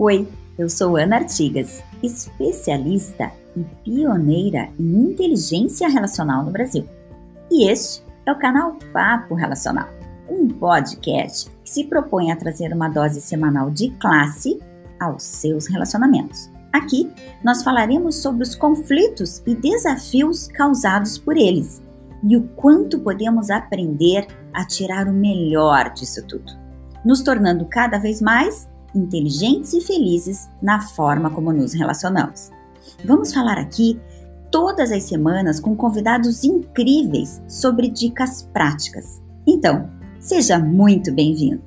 [0.00, 6.88] Oi, eu sou Ana Artigas, especialista e pioneira em inteligência relacional no Brasil.
[7.50, 9.88] E este é o canal Papo Relacional,
[10.30, 14.60] um podcast que se propõe a trazer uma dose semanal de classe
[15.00, 16.48] aos seus relacionamentos.
[16.72, 17.12] Aqui
[17.42, 21.82] nós falaremos sobre os conflitos e desafios causados por eles
[22.22, 26.52] e o quanto podemos aprender a tirar o melhor disso tudo,
[27.04, 32.50] nos tornando cada vez mais inteligentes e felizes na forma como nos relacionamos.
[33.04, 34.00] Vamos falar aqui
[34.50, 39.22] todas as semanas com convidados incríveis sobre dicas práticas.
[39.46, 41.62] Então, seja muito bem-vindo!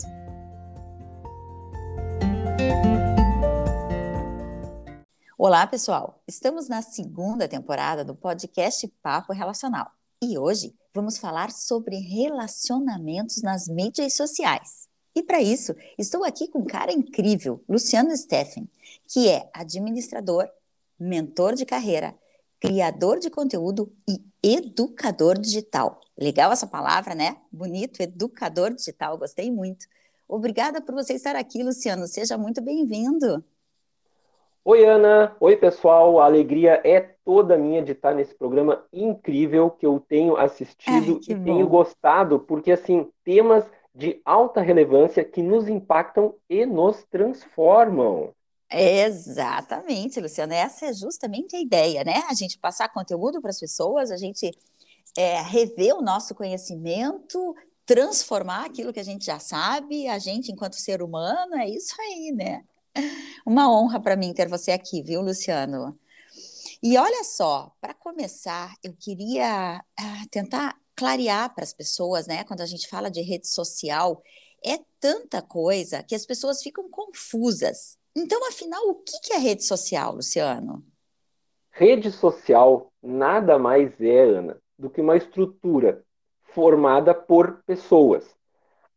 [5.37, 6.21] Olá, pessoal!
[6.27, 9.89] Estamos na segunda temporada do podcast Papo Relacional
[10.23, 14.90] e hoje vamos falar sobre relacionamentos nas mídias sociais.
[15.15, 18.69] E para isso, estou aqui com um cara incrível, Luciano Steffen,
[19.07, 20.47] que é administrador,
[20.97, 22.15] mentor de carreira,
[22.59, 25.99] criador de conteúdo e educador digital.
[26.17, 27.37] Legal essa palavra, né?
[27.51, 29.85] Bonito, educador digital, gostei muito.
[30.27, 32.07] Obrigada por você estar aqui, Luciano.
[32.07, 33.43] Seja muito bem-vindo.
[34.63, 35.35] Oi, Ana.
[35.39, 36.21] Oi, pessoal.
[36.21, 41.21] A alegria é toda minha de estar nesse programa incrível que eu tenho assistido Ai,
[41.27, 41.43] e bom.
[41.43, 48.33] tenho gostado, porque, assim, temas de alta relevância que nos impactam e nos transformam.
[48.71, 50.55] Exatamente, Luciana.
[50.55, 52.23] Essa é justamente a ideia, né?
[52.29, 54.49] A gente passar conteúdo para as pessoas, a gente
[55.17, 57.53] é, rever o nosso conhecimento,
[57.85, 62.31] transformar aquilo que a gente já sabe, a gente enquanto ser humano, é isso aí,
[62.33, 62.63] né?
[63.45, 65.97] Uma honra para mim ter você aqui, viu, Luciano?
[66.81, 72.43] E olha só, para começar, eu queria uh, tentar clarear para as pessoas, né?
[72.43, 74.21] Quando a gente fala de rede social,
[74.63, 77.97] é tanta coisa que as pessoas ficam confusas.
[78.15, 80.83] Então, afinal, o que é rede social, Luciano?
[81.71, 86.03] Rede social nada mais é, Ana, do que uma estrutura
[86.53, 88.25] formada por pessoas.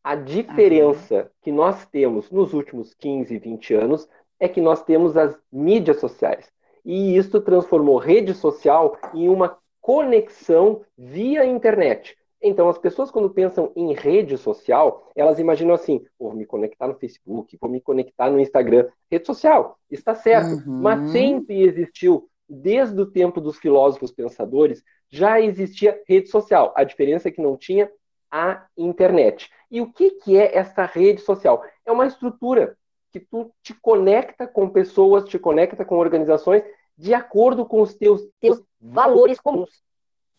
[0.02, 1.28] A diferença uhum.
[1.40, 6.52] que nós temos nos últimos 15, 20 anos é que nós temos as mídias sociais.
[6.84, 12.16] E isso transformou rede social em uma conexão via internet.
[12.40, 16.94] Então, as pessoas, quando pensam em rede social, elas imaginam assim: vou me conectar no
[16.94, 18.88] Facebook, vou me conectar no Instagram.
[19.10, 20.54] Rede social, está certo.
[20.66, 20.80] Uhum.
[20.80, 26.72] Mas sempre existiu, desde o tempo dos filósofos pensadores, já existia rede social.
[26.74, 27.90] A diferença é que não tinha
[28.30, 29.50] a internet.
[29.70, 31.62] E o que, que é essa rede social?
[31.84, 32.74] É uma estrutura
[33.12, 36.64] que tu te conecta com pessoas, te conecta com organizações
[36.96, 38.62] de acordo com os teus, teus
[38.92, 39.82] valores comuns.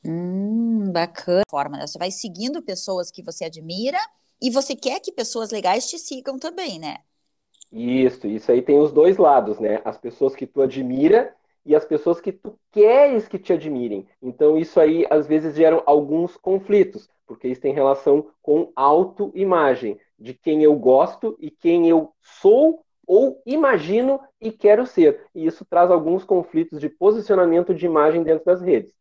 [0.04, 1.42] Hum, bacana.
[1.50, 1.88] Forma, né?
[1.88, 3.98] Você vai seguindo pessoas que você admira
[4.42, 6.98] e você quer que pessoas legais te sigam também, né?
[7.72, 9.82] Isso, isso aí tem os dois lados, né?
[9.84, 11.36] As pessoas que tu admira
[11.66, 14.08] e as pessoas que tu queres que te admirem.
[14.22, 20.34] Então, isso aí às vezes gera alguns conflitos, porque isso tem relação com autoimagem, de
[20.34, 25.26] quem eu gosto e quem eu sou ou imagino e quero ser.
[25.34, 28.94] E isso traz alguns conflitos de posicionamento de imagem dentro das redes.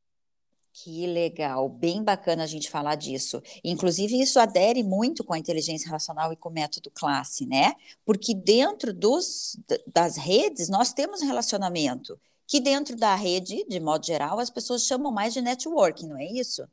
[0.77, 3.41] Que legal, bem bacana a gente falar disso.
[3.63, 7.75] Inclusive, isso adere muito com a inteligência relacional e com o método classe, né?
[8.05, 9.57] Porque dentro dos,
[9.87, 15.13] das redes nós temos relacionamento, que dentro da rede, de modo geral, as pessoas chamam
[15.13, 16.67] mais de networking, não é isso?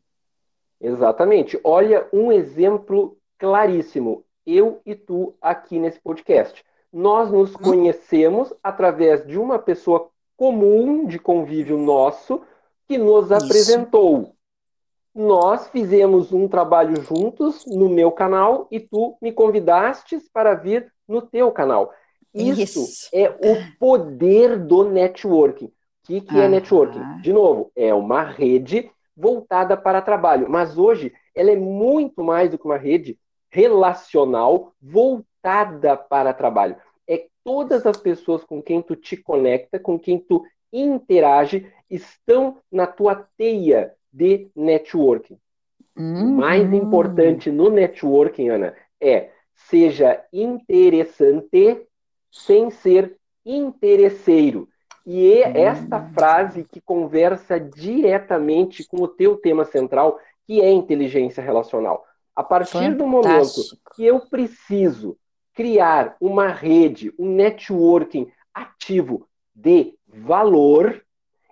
[0.80, 1.60] Exatamente.
[1.64, 4.26] Olha um exemplo claríssimo.
[4.44, 11.18] Eu e tu aqui nesse podcast nós nos conhecemos através de uma pessoa comum de
[11.20, 12.42] convívio nosso
[12.88, 13.34] que nos Isso.
[13.34, 14.36] apresentou.
[15.14, 21.22] Nós fizemos um trabalho juntos no meu canal e tu me convidaste para vir no
[21.22, 21.92] teu canal.
[22.34, 23.10] Isso, Isso.
[23.14, 25.66] é o poder do networking.
[25.66, 25.72] O
[26.04, 26.44] que, que ah.
[26.44, 27.22] é networking?
[27.22, 32.58] De novo, é uma rede voltada para trabalho, mas hoje ela é muito mais do
[32.58, 33.20] que uma rede
[33.50, 36.76] relacional voltada voltada para trabalho.
[37.08, 42.88] É todas as pessoas com quem tu te conecta, com quem tu interage, estão na
[42.88, 45.38] tua teia de networking.
[45.98, 46.26] Uhum.
[46.26, 51.86] O mais importante no networking, Ana, é seja interessante
[52.32, 54.70] sem ser interesseiro.
[55.06, 61.44] E é esta frase que conversa diretamente com o teu tema central, que é inteligência
[61.44, 62.06] relacional.
[62.36, 62.98] A partir Fantástico.
[62.98, 63.62] do momento
[63.96, 65.18] que eu preciso
[65.54, 71.04] criar uma rede, um networking ativo de valor,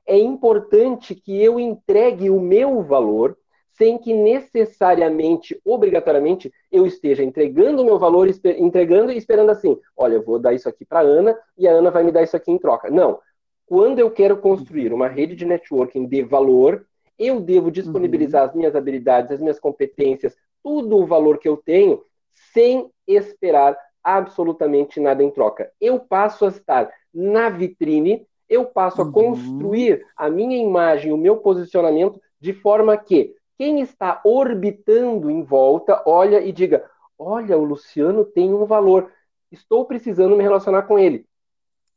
[0.08, 3.38] é importante que eu entregue o meu valor
[3.80, 10.16] sem que necessariamente, obrigatoriamente, eu esteja entregando o meu valor, entregando e esperando assim, olha,
[10.16, 12.52] eu vou dar isso aqui para Ana e a Ana vai me dar isso aqui
[12.52, 12.90] em troca.
[12.90, 13.20] Não.
[13.66, 16.86] Quando eu quero construir uma rede de networking de valor,
[17.18, 18.50] eu devo disponibilizar uhum.
[18.50, 22.04] as minhas habilidades, as minhas competências, tudo o valor que eu tenho,
[22.52, 23.78] sem esperar
[24.18, 25.72] absolutamente nada em troca.
[25.80, 29.12] Eu passo a estar na vitrine, eu passo a uhum.
[29.12, 36.02] construir a minha imagem, o meu posicionamento, de forma que quem está orbitando em volta
[36.06, 39.12] olha e diga: olha, o Luciano tem um valor,
[39.52, 41.26] estou precisando me relacionar com ele.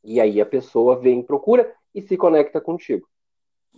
[0.03, 3.07] E aí a pessoa vem, procura e se conecta contigo.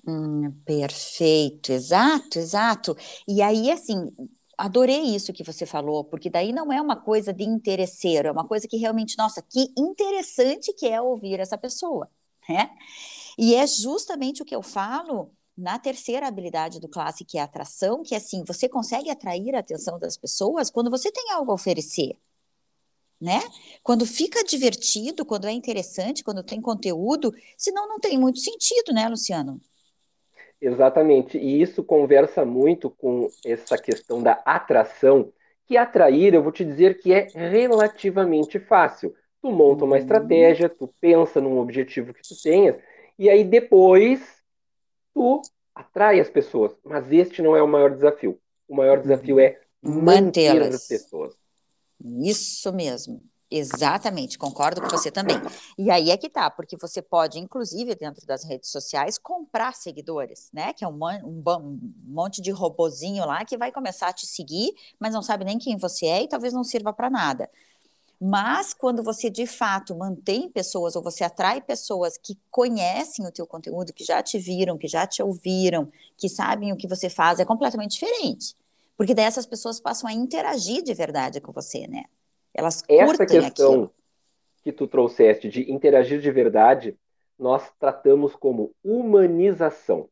[0.07, 2.95] Hum, perfeito, exato, exato.
[3.27, 4.11] E aí, assim,
[4.57, 8.47] adorei isso que você falou, porque daí não é uma coisa de interesseiro, é uma
[8.47, 12.09] coisa que realmente, nossa, que interessante que é ouvir essa pessoa,
[12.49, 12.69] né?
[13.37, 17.45] E é justamente o que eu falo na terceira habilidade do classe, que é a
[17.45, 21.51] atração, que é assim, você consegue atrair a atenção das pessoas quando você tem algo
[21.51, 22.17] a oferecer.
[23.19, 23.41] Né?
[23.81, 29.07] Quando fica divertido, quando é interessante, quando tem conteúdo, senão não tem muito sentido, né,
[29.07, 29.61] Luciano?
[30.61, 31.37] Exatamente.
[31.37, 35.31] E isso conversa muito com essa questão da atração,
[35.67, 39.13] que atrair, eu vou te dizer que é relativamente fácil.
[39.41, 40.01] Tu monta uma uhum.
[40.01, 42.75] estratégia, tu pensa num objetivo que tu tenhas,
[43.17, 44.21] e aí depois
[45.13, 45.41] tu
[45.73, 46.75] atrai as pessoas.
[46.83, 48.39] Mas este não é o maior desafio.
[48.67, 51.35] O maior desafio é manter as pessoas.
[52.03, 53.21] Isso mesmo.
[53.57, 55.37] Exatamente, concordo com você também.
[55.77, 60.49] E aí é que tá, porque você pode, inclusive, dentro das redes sociais, comprar seguidores,
[60.51, 60.73] né?
[60.73, 64.73] Que é um, um, um, monte de robozinho lá que vai começar a te seguir,
[64.99, 67.49] mas não sabe nem quem você é e talvez não sirva para nada.
[68.19, 73.47] Mas quando você de fato mantém pessoas ou você atrai pessoas que conhecem o teu
[73.47, 77.39] conteúdo, que já te viram, que já te ouviram, que sabem o que você faz,
[77.39, 78.53] é completamente diferente.
[78.97, 82.03] Porque daí essas pessoas passam a interagir de verdade com você, né?
[82.55, 83.91] Elas curtem Essa questão aquilo.
[84.63, 86.97] que tu trouxeste de interagir de verdade,
[87.37, 90.07] nós tratamos como humanização.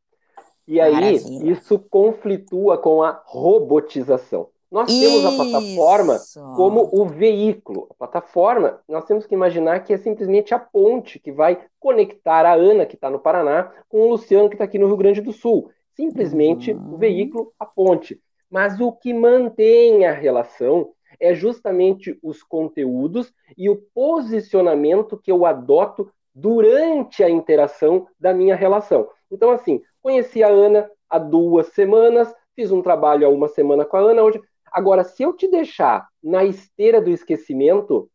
[0.68, 1.52] E aí, Maravilha.
[1.52, 4.50] isso conflitua com a robotização.
[4.74, 5.02] Nós Isso.
[5.02, 6.20] temos a plataforma
[6.56, 7.86] como o veículo.
[7.92, 12.54] A plataforma, nós temos que imaginar que é simplesmente a ponte que vai conectar a
[12.56, 15.32] Ana, que está no Paraná, com o Luciano, que está aqui no Rio Grande do
[15.32, 15.70] Sul.
[15.96, 16.96] Simplesmente uhum.
[16.96, 18.20] o veículo, a ponte.
[18.50, 20.92] Mas o que mantém a relação
[21.24, 28.56] é justamente os conteúdos e o posicionamento que eu adoto durante a interação da minha
[28.56, 29.10] relação.
[29.32, 33.98] Então, assim, conheci a Ana há duas semanas, fiz um trabalho há uma semana com
[33.98, 34.42] a Ana, hoje
[34.74, 38.10] Agora, se eu te deixar na esteira do esquecimento,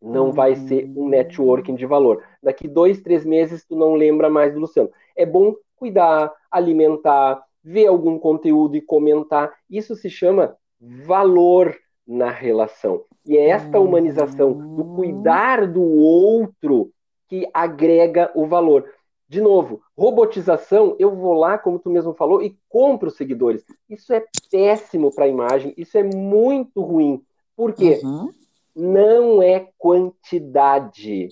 [0.00, 1.08] não vai ser um hum.
[1.08, 2.22] networking de valor.
[2.42, 4.90] Daqui dois, três meses, tu não lembra mais do Luciano.
[5.16, 9.54] É bom cuidar, alimentar, ver algum conteúdo e comentar.
[9.70, 11.74] Isso se chama valor
[12.06, 13.04] na relação.
[13.24, 16.92] E é esta humanização, do cuidar do outro,
[17.28, 18.88] que agrega o valor.
[19.28, 23.64] De novo, robotização, eu vou lá, como tu mesmo falou, e compro seguidores.
[23.90, 27.20] Isso é péssimo para a imagem, isso é muito ruim.
[27.56, 28.00] Por quê?
[28.04, 28.30] Uhum.
[28.74, 31.28] Não é quantidade,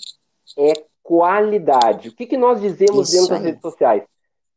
[0.59, 0.73] é
[1.03, 2.09] qualidade.
[2.09, 3.38] O que, que nós dizemos isso dentro aí.
[3.38, 4.03] das redes sociais?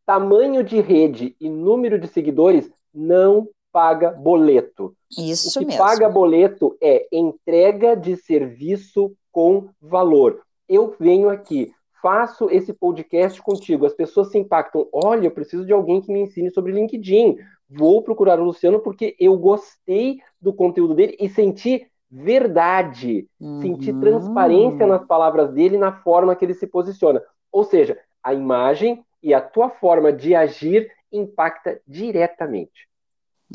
[0.05, 3.47] Tamanho de rede e número de seguidores não
[3.77, 4.95] paga boleto.
[5.15, 5.83] Isso o que mesmo.
[5.83, 10.41] paga boleto é entrega de serviço com valor.
[10.67, 14.87] Eu venho aqui faço esse podcast contigo, as pessoas se impactam.
[14.91, 17.37] Olha, eu preciso de alguém que me ensine sobre LinkedIn.
[17.69, 23.61] Vou procurar o Luciano porque eu gostei do conteúdo dele e senti verdade, uhum.
[23.61, 27.21] senti transparência nas palavras dele, na forma que ele se posiciona.
[27.51, 32.87] Ou seja, a imagem e a tua forma de agir impacta diretamente.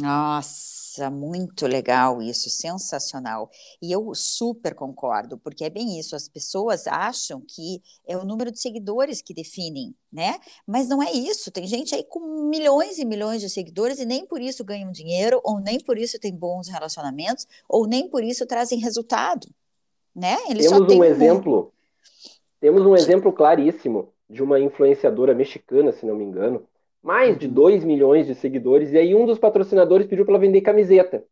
[0.00, 3.50] Nossa, muito legal isso, sensacional.
[3.80, 8.50] E eu super concordo, porque é bem isso, as pessoas acham que é o número
[8.50, 10.38] de seguidores que definem, né?
[10.66, 11.50] Mas não é isso.
[11.50, 15.40] Tem gente aí com milhões e milhões de seguidores e nem por isso ganham dinheiro,
[15.44, 19.46] ou nem por isso tem bons relacionamentos, ou nem por isso trazem resultado,
[20.14, 20.38] né?
[20.48, 21.72] Eles temos um exemplo,
[22.58, 26.66] temos um exemplo claríssimo de uma influenciadora mexicana, se não me engano,
[27.02, 27.88] mais de 2 uhum.
[27.88, 31.24] milhões de seguidores, e aí um dos patrocinadores pediu para ela vender camiseta.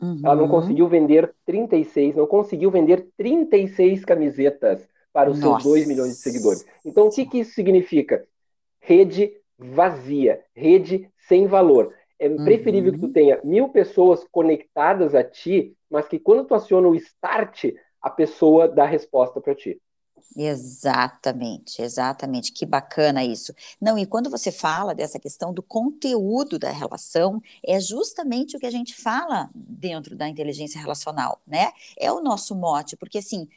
[0.00, 0.20] Uhum.
[0.24, 5.62] Ela não conseguiu vender 36, não conseguiu vender 36 camisetas para os Nossa.
[5.62, 6.64] seus 2 milhões de seguidores.
[6.84, 8.24] Então, o que, que isso significa?
[8.80, 11.94] Rede vazia, rede sem valor.
[12.18, 12.44] É uhum.
[12.44, 16.94] preferível que tu tenha mil pessoas conectadas a ti, mas que quando tu aciona o
[16.94, 17.66] start,
[18.00, 19.80] a pessoa dá resposta para ti.
[20.36, 22.52] Exatamente, exatamente.
[22.52, 23.52] Que bacana isso.
[23.80, 28.66] Não, e quando você fala dessa questão do conteúdo da relação, é justamente o que
[28.66, 31.72] a gente fala dentro da inteligência relacional, né?
[31.98, 33.48] É o nosso mote, porque assim,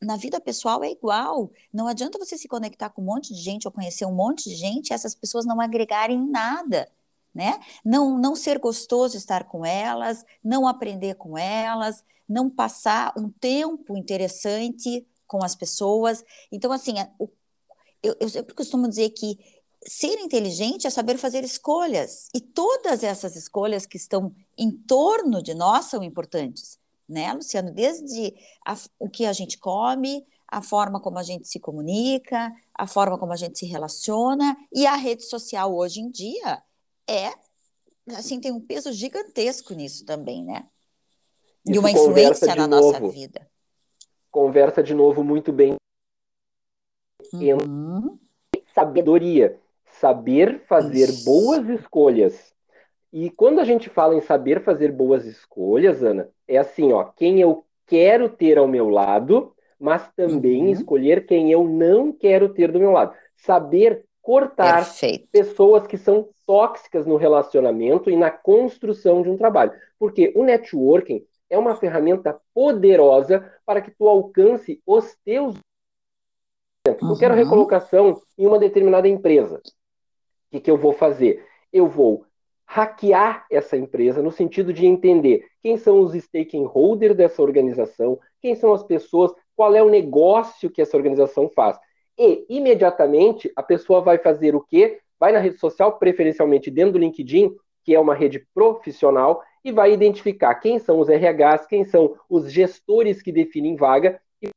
[0.00, 1.50] na vida pessoal é igual.
[1.72, 4.54] Não adianta você se conectar com um monte de gente ou conhecer um monte de
[4.56, 6.88] gente e essas pessoas não agregarem nada.
[7.34, 7.60] Né?
[7.84, 13.96] Não, não ser gostoso estar com elas, não aprender com elas, não passar um tempo
[13.96, 16.22] interessante com as pessoas.
[16.52, 16.92] Então, assim,
[18.02, 19.38] eu, eu sempre costumo dizer que
[19.86, 22.28] ser inteligente é saber fazer escolhas.
[22.34, 27.72] E todas essas escolhas que estão em torno de nós são importantes, né, Luciano?
[27.72, 28.34] Desde
[28.66, 33.18] a, o que a gente come, a forma como a gente se comunica, a forma
[33.18, 36.62] como a gente se relaciona, e a rede social hoje em dia
[37.08, 37.32] é,
[38.10, 40.68] assim, tem um peso gigantesco nisso também, né?
[41.64, 43.50] Isso e uma influência na nossa vida
[44.32, 45.76] conversa de novo muito bem
[47.32, 48.18] uhum.
[48.74, 51.24] sabedoria, saber fazer Isso.
[51.24, 52.52] boas escolhas.
[53.12, 57.40] E quando a gente fala em saber fazer boas escolhas, Ana, é assim, ó, quem
[57.40, 60.70] eu quero ter ao meu lado, mas também uhum.
[60.70, 63.14] escolher quem eu não quero ter do meu lado.
[63.36, 65.28] Saber cortar Perfeito.
[65.30, 69.72] pessoas que são tóxicas no relacionamento e na construção de um trabalho.
[69.98, 75.54] Porque o networking é uma ferramenta poderosa para que tu alcance os teus.
[76.86, 77.18] Eu uhum.
[77.18, 79.56] quero recolocação em uma determinada empresa.
[79.56, 79.60] O
[80.50, 81.46] que, que eu vou fazer?
[81.70, 82.24] Eu vou
[82.64, 88.72] hackear essa empresa no sentido de entender quem são os stakeholders dessa organização, quem são
[88.72, 91.78] as pessoas, qual é o negócio que essa organização faz.
[92.18, 95.00] E, imediatamente, a pessoa vai fazer o quê?
[95.20, 97.54] Vai na rede social, preferencialmente dentro do LinkedIn,
[97.84, 102.50] que é uma rede profissional, e vai identificar quem são os RHs, quem são os
[102.50, 104.48] gestores que definem vaga e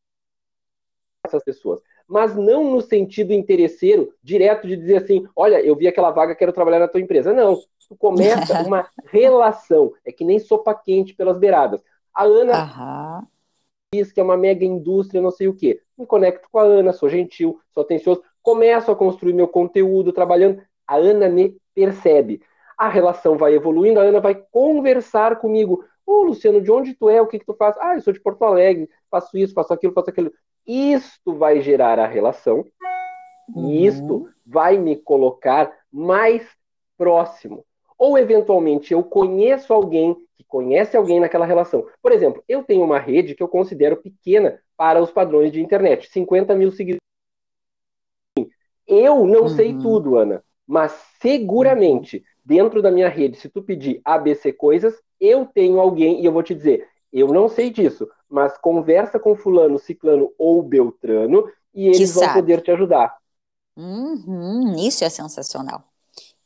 [1.25, 1.79] essas pessoas.
[2.07, 6.53] Mas não no sentido interesseiro, direto de dizer assim, olha, eu vi aquela vaga, quero
[6.53, 7.33] trabalhar na tua empresa.
[7.33, 11.81] Não, tu começa uma relação, é que nem sopa quente pelas beiradas.
[12.13, 13.27] A Ana uhum.
[13.93, 15.81] diz que é uma mega indústria, não sei o quê.
[15.97, 20.61] Me conecto com a Ana, sou gentil, sou atencioso, começo a construir meu conteúdo trabalhando.
[20.87, 22.41] A Ana me percebe
[22.77, 25.83] a relação vai evoluindo, a Ana vai conversar comigo.
[26.05, 27.21] Ô, Luciano, de onde tu é?
[27.21, 27.75] O que, que tu faz?
[27.79, 30.31] Ah, eu sou de Porto Alegre, faço isso, faço aquilo, faço aquilo.
[30.67, 32.65] Isto vai gerar a relação
[33.53, 33.69] uhum.
[33.69, 36.47] e isto vai me colocar mais
[36.97, 37.65] próximo.
[37.97, 41.87] Ou, eventualmente, eu conheço alguém que conhece alguém naquela relação.
[42.01, 46.09] Por exemplo, eu tenho uma rede que eu considero pequena para os padrões de internet,
[46.09, 46.99] 50 mil seguidores.
[48.85, 49.47] Eu não uhum.
[49.47, 55.45] sei tudo, Ana, mas seguramente dentro da minha rede, se tu pedir ABC coisas, eu
[55.45, 59.79] tenho alguém e eu vou te dizer, eu não sei disso, mas conversa com fulano,
[59.79, 63.17] ciclano ou beltrano e eles vão poder te ajudar.
[63.75, 65.83] Uhum, isso é sensacional.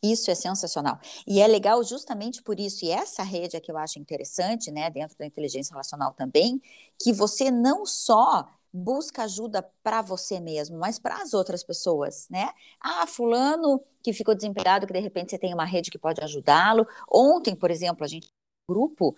[0.02, 0.98] Isso é sensacional.
[1.28, 4.90] E é legal justamente por isso, e essa rede é que eu acho interessante, né,
[4.90, 6.62] dentro da inteligência relacional também,
[6.98, 12.50] que você não só busca ajuda para você mesmo, mas para as outras pessoas, né?
[12.80, 16.88] Ah, fulano que ficou desempregado, que de repente você tem uma rede que pode ajudá-lo.
[17.12, 18.32] Ontem, por exemplo, a gente
[18.70, 19.16] grupo,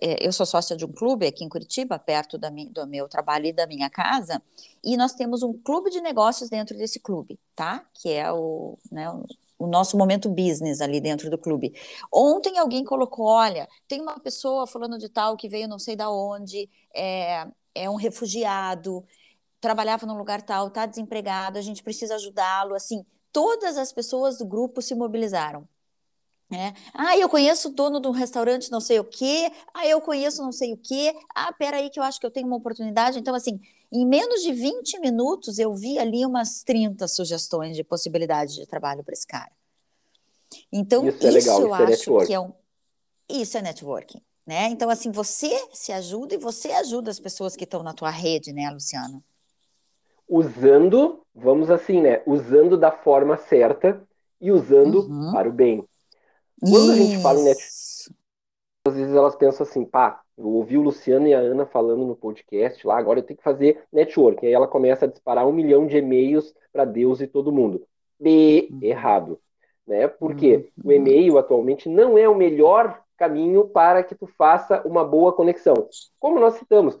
[0.00, 3.46] é, eu sou sócia de um clube aqui em Curitiba, perto da, do meu trabalho
[3.46, 4.42] e da minha casa,
[4.82, 7.86] e nós temos um clube de negócios dentro desse clube, tá?
[7.94, 9.08] Que é o, né,
[9.56, 11.72] o nosso momento business ali dentro do clube.
[12.12, 16.10] Ontem alguém colocou, olha, tem uma pessoa falando de tal que veio não sei da
[16.10, 19.04] onde, é, é um refugiado,
[19.60, 22.74] trabalhava num lugar tal, está desempregado, a gente precisa ajudá-lo.
[22.74, 25.66] Assim, todas as pessoas do grupo se mobilizaram.
[26.50, 26.74] É.
[26.92, 29.50] Ah, eu conheço o dono de um restaurante não sei o quê.
[29.72, 31.14] Ah, eu conheço não sei o quê.
[31.34, 33.18] Ah, peraí que eu acho que eu tenho uma oportunidade.
[33.18, 33.58] Então, assim,
[33.90, 39.02] em menos de 20 minutos, eu vi ali umas 30 sugestões de possibilidade de trabalho
[39.02, 39.50] para esse cara.
[40.70, 42.52] Então, isso, é legal, eu isso é acho é que é um...
[43.30, 44.20] Isso é networking.
[44.46, 44.68] Né?
[44.68, 48.52] Então, assim, você se ajuda e você ajuda as pessoas que estão na tua rede,
[48.52, 49.22] né, Luciano?
[50.28, 52.22] Usando, vamos assim, né?
[52.26, 54.02] Usando da forma certa
[54.40, 55.32] e usando uhum.
[55.32, 55.84] para o bem.
[56.60, 56.92] Quando Isso.
[56.92, 58.14] a gente fala em network,
[58.84, 62.16] às vezes elas pensam assim, pá, eu ouvi o Luciano e a Ana falando no
[62.16, 64.44] podcast lá, agora eu tenho que fazer network.
[64.44, 67.86] Aí ela começa a disparar um milhão de e-mails para Deus e todo mundo.
[68.18, 68.78] B, uhum.
[68.82, 69.40] errado.
[69.86, 70.08] Né?
[70.08, 70.90] Porque uhum.
[70.90, 75.88] o e-mail atualmente não é o melhor caminho para que tu faça uma boa conexão.
[76.18, 76.98] Como nós citamos.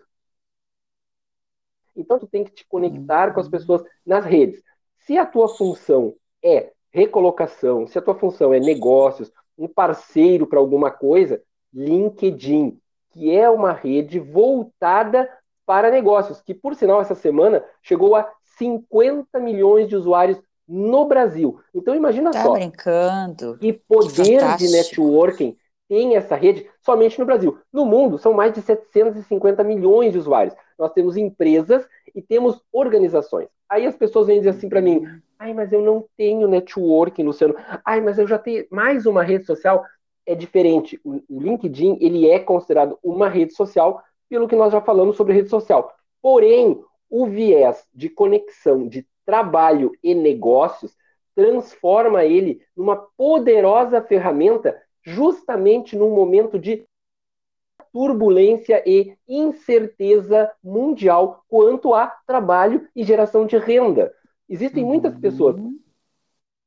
[1.96, 4.62] Então tu tem que te conectar com as pessoas nas redes.
[4.98, 10.58] Se a tua função é recolocação, se a tua função é negócios, um parceiro para
[10.58, 11.42] alguma coisa,
[11.72, 12.78] LinkedIn,
[13.10, 15.28] que é uma rede voltada
[15.66, 21.60] para negócios, que por sinal essa semana chegou a 50 milhões de usuários no Brasil.
[21.74, 22.52] Então imagina tá só.
[22.52, 23.58] brincando.
[23.58, 25.56] Que poder de networking
[25.92, 27.58] tem essa rede somente no Brasil.
[27.70, 30.54] No mundo são mais de 750 milhões de usuários.
[30.78, 33.50] Nós temos empresas e temos organizações.
[33.68, 35.06] Aí as pessoas vêm dizer assim para mim:
[35.38, 37.54] "Ai, mas eu não tenho networking, Luciano.
[37.84, 39.84] Ai, mas eu já tenho mais uma rede social."
[40.24, 40.98] É diferente.
[41.04, 45.50] O LinkedIn, ele é considerado uma rede social pelo que nós já falamos sobre rede
[45.50, 45.92] social.
[46.22, 50.96] Porém, o viés de conexão de trabalho e negócios
[51.34, 56.86] transforma ele numa poderosa ferramenta justamente num momento de
[57.92, 64.14] turbulência e incerteza mundial quanto a trabalho e geração de renda.
[64.48, 65.56] Existem muitas pessoas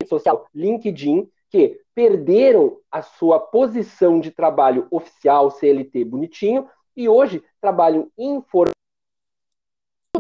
[0.08, 8.12] social LinkedIn que perderam a sua posição de trabalho oficial CLT bonitinho e hoje trabalham
[8.18, 8.76] informando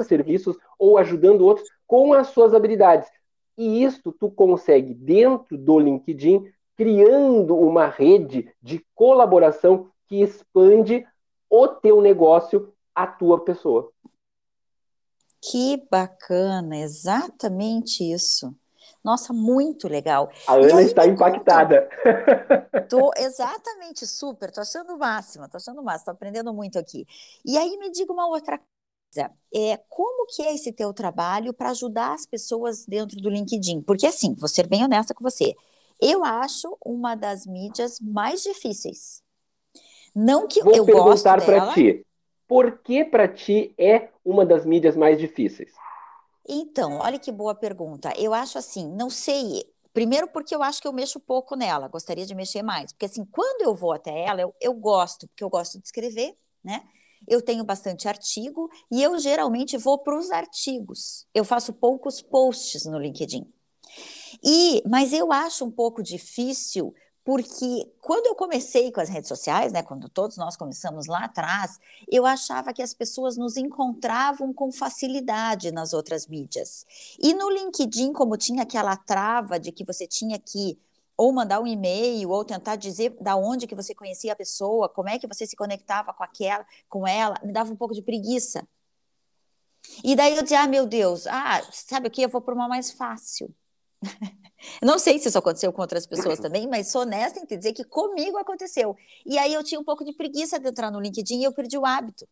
[0.04, 3.10] serviços ou ajudando outros com as suas habilidades.
[3.58, 11.06] E isso tu consegue dentro do LinkedIn, criando uma rede de colaboração que expande
[11.50, 13.92] o teu negócio, a tua pessoa.
[15.42, 18.54] Que bacana, exatamente isso.
[19.04, 20.32] Nossa, muito legal.
[20.48, 21.88] A Ana está impactada.
[22.04, 24.52] Conta, tô, exatamente, super.
[24.52, 27.06] Tô achando o máximo, tô achando o máximo, tô aprendendo muito aqui.
[27.46, 29.32] E aí me diga uma outra coisa.
[29.54, 33.82] É, como que é esse teu trabalho para ajudar as pessoas dentro do LinkedIn?
[33.84, 35.54] Porque assim, vou ser bem honesta com você.
[36.08, 39.24] Eu acho uma das mídias mais difíceis.
[40.14, 42.06] Não que vou eu perguntar para ti.
[42.48, 45.72] Por que para ti é uma das mídias mais difíceis?
[46.48, 48.14] Então, olha que boa pergunta.
[48.16, 49.66] Eu acho assim, não sei.
[49.92, 52.94] Primeiro, porque eu acho que eu mexo pouco nela, gostaria de mexer mais.
[52.94, 56.38] Porque, assim, quando eu vou até ela, eu, eu gosto, porque eu gosto de escrever,
[56.64, 56.84] né?
[57.28, 61.26] Eu tenho bastante artigo e eu geralmente vou para os artigos.
[61.34, 63.52] Eu faço poucos posts no LinkedIn.
[64.44, 66.94] E, mas eu acho um pouco difícil
[67.26, 71.80] porque quando eu comecei com as redes sociais, né, quando todos nós começamos lá atrás,
[72.08, 76.86] eu achava que as pessoas nos encontravam com facilidade nas outras mídias.
[77.20, 80.78] E no LinkedIn, como tinha aquela trava de que você tinha que
[81.18, 85.10] ou mandar um e-mail ou tentar dizer da onde que você conhecia a pessoa, como
[85.10, 88.68] é que você se conectava com aquela, com ela, me dava um pouco de preguiça.
[90.04, 92.22] E daí eu dizia, ah, meu Deus, ah, sabe o que?
[92.22, 93.52] Eu vou para uma mais fácil.
[94.82, 97.84] Não sei se isso aconteceu com outras pessoas também, mas sou honesta em dizer que
[97.84, 98.96] comigo aconteceu.
[99.26, 101.78] E aí eu tinha um pouco de preguiça de entrar no LinkedIn e eu perdi
[101.78, 102.28] o hábito.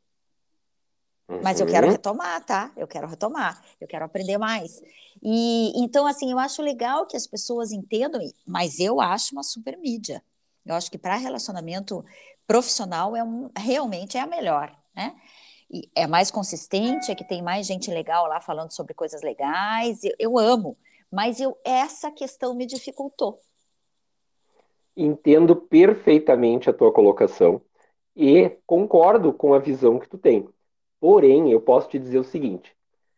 [1.41, 1.93] Mas eu quero uhum.
[1.93, 2.71] retomar, tá?
[2.75, 4.81] Eu quero retomar, eu quero aprender mais.
[5.21, 9.77] E então, assim, eu acho legal que as pessoas entendam, mas eu acho uma super
[9.77, 10.21] mídia.
[10.65, 12.03] Eu acho que para relacionamento
[12.45, 15.15] profissional é um, realmente é a melhor, né?
[15.71, 20.03] E é mais consistente, é que tem mais gente legal lá falando sobre coisas legais.
[20.03, 20.77] Eu, eu amo.
[21.13, 23.39] Mas eu, essa questão me dificultou.
[24.97, 27.62] Entendo perfeitamente a tua colocação
[28.15, 30.49] e concordo com a visão que tu tem.
[30.99, 32.76] Porém, eu posso te dizer o seguinte: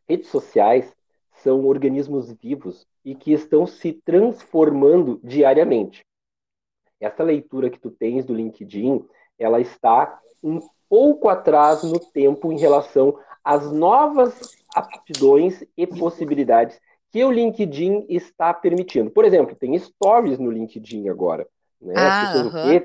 [0.10, 0.94] redes sociais
[1.36, 6.04] são organismos vivos e que estão se transformando diariamente.
[7.00, 9.08] Essa leitura que tu tens do LinkedIn,
[9.40, 16.78] ela está um pouco atrás no tempo em relação às novas aptidões e possibilidades
[17.16, 19.10] que o LinkedIn está permitindo.
[19.10, 21.48] Por exemplo, tem stories no LinkedIn agora.
[21.82, 21.94] Né?
[21.96, 22.34] Ah.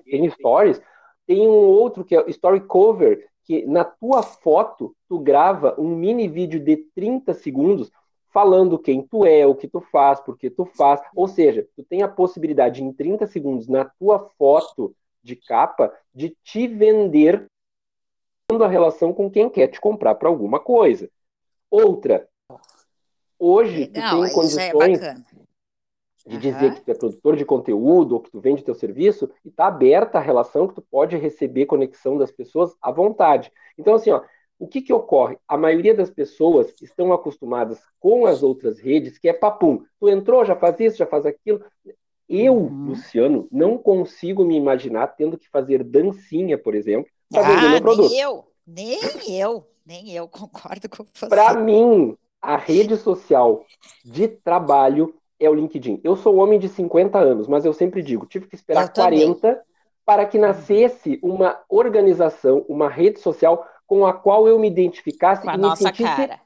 [0.04, 0.80] Tem stories.
[1.26, 5.96] Tem um outro que é o Story Cover, que na tua foto tu grava um
[5.96, 7.90] mini vídeo de 30 segundos
[8.32, 11.00] falando quem tu é, o que tu faz, por que tu faz.
[11.12, 16.36] Ou seja, tu tem a possibilidade em 30 segundos na tua foto de capa de
[16.44, 17.48] te vender
[18.48, 21.10] a relação com quem quer te comprar para alguma coisa.
[21.68, 22.28] Outra,
[23.42, 25.16] Hoje, Legal, tu tem é condições é
[26.26, 26.74] de dizer uhum.
[26.74, 30.18] que tu é produtor de conteúdo ou que tu vende teu serviço e está aberta
[30.18, 33.50] a relação que tu pode receber conexão das pessoas à vontade.
[33.78, 34.22] Então, assim, ó,
[34.58, 35.38] o que, que ocorre?
[35.48, 39.82] A maioria das pessoas estão acostumadas com as outras redes, que é papum.
[39.98, 41.64] Tu entrou, já faz isso, já faz aquilo.
[42.28, 42.88] Eu, uhum.
[42.88, 47.80] Luciano, não consigo me imaginar tendo que fazer dancinha, por exemplo, para ah, vender meu
[47.80, 48.10] produto.
[48.10, 51.26] Nem eu, nem eu, nem eu concordo com você.
[51.26, 53.64] Para mim, a rede social
[54.04, 56.00] de trabalho é o LinkedIn.
[56.04, 59.60] Eu sou um homem de 50 anos, mas eu sempre digo, tive que esperar 40
[60.04, 65.52] para que nascesse uma organização, uma rede social com a qual eu me identificasse com
[65.52, 66.40] e me sentisse cara.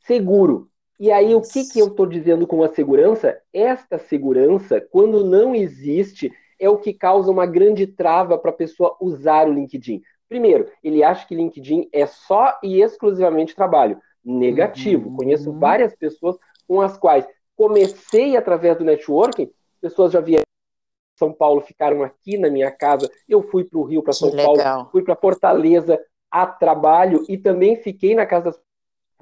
[0.00, 0.68] seguro.
[0.98, 3.40] E aí, o que, que eu estou dizendo com a segurança?
[3.52, 8.96] Esta segurança, quando não existe, é o que causa uma grande trava para a pessoa
[9.00, 10.02] usar o LinkedIn.
[10.28, 13.98] Primeiro, ele acha que LinkedIn é só e exclusivamente trabalho.
[14.24, 15.08] Negativo.
[15.08, 15.16] Uhum.
[15.16, 19.50] Conheço várias pessoas com as quais comecei através do networking,
[19.82, 20.44] pessoas já vieram
[21.18, 24.30] São Paulo, ficaram aqui na minha casa, eu fui para o Rio, para São.
[24.34, 28.60] Paulo, fui para Fortaleza a trabalho e também fiquei na casa das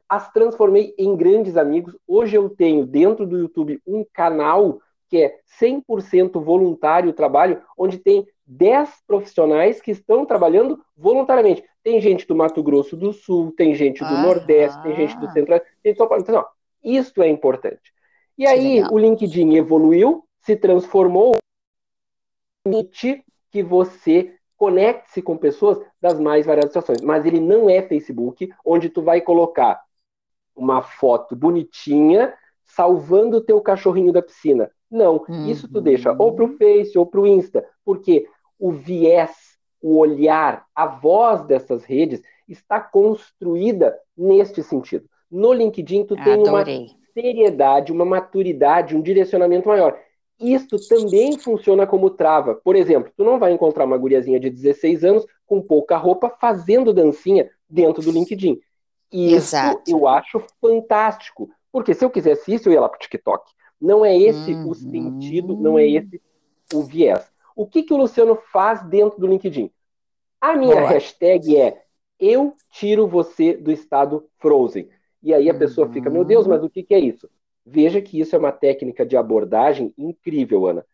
[0.08, 1.94] as transformei em grandes amigos.
[2.06, 8.26] Hoje eu tenho dentro do YouTube um canal que é 100% voluntário trabalho, onde tem
[8.46, 11.62] 10 profissionais que estão trabalhando voluntariamente.
[11.82, 15.30] Tem gente do Mato Grosso do Sul, tem gente do ah, Nordeste, tem gente do
[15.30, 16.22] Centro, tem São Paulo.
[16.22, 16.44] Então, ó,
[16.82, 17.92] isso é importante.
[18.36, 21.36] E aí o LinkedIn evoluiu, se transformou
[22.68, 27.00] permite que você conecte-se com pessoas das mais variadas situações.
[27.00, 29.80] Mas ele não é Facebook, onde tu vai colocar
[30.54, 34.70] uma foto bonitinha salvando o teu cachorrinho da piscina.
[34.90, 35.46] Não, uhum.
[35.46, 38.26] isso tu deixa ou para o Face ou para o Insta, porque
[38.58, 45.08] o viés, o olhar, a voz dessas redes está construída neste sentido.
[45.30, 46.64] No LinkedIn, tu tem uma
[47.12, 49.98] seriedade, uma maturidade, um direcionamento maior.
[50.40, 52.54] Isto também funciona como trava.
[52.54, 56.94] Por exemplo, tu não vai encontrar uma guriazinha de 16 anos com pouca roupa fazendo
[56.94, 58.58] dancinha dentro do LinkedIn.
[59.12, 59.90] Isso Exato.
[59.90, 61.50] eu acho fantástico.
[61.72, 63.50] Porque se eu quisesse isso, eu ia lá pro TikTok.
[63.80, 64.70] Não é esse uhum.
[64.70, 66.20] o sentido, não é esse
[66.72, 67.30] o viés.
[67.58, 69.68] O que, que o Luciano faz dentro do LinkedIn?
[70.40, 70.90] A minha Boa.
[70.90, 71.82] hashtag é
[72.16, 74.88] eu tiro você do estado frozen.
[75.20, 75.58] E aí a uhum.
[75.58, 77.28] pessoa fica, meu Deus, mas o que, que é isso?
[77.66, 80.86] Veja que isso é uma técnica de abordagem incrível, Ana.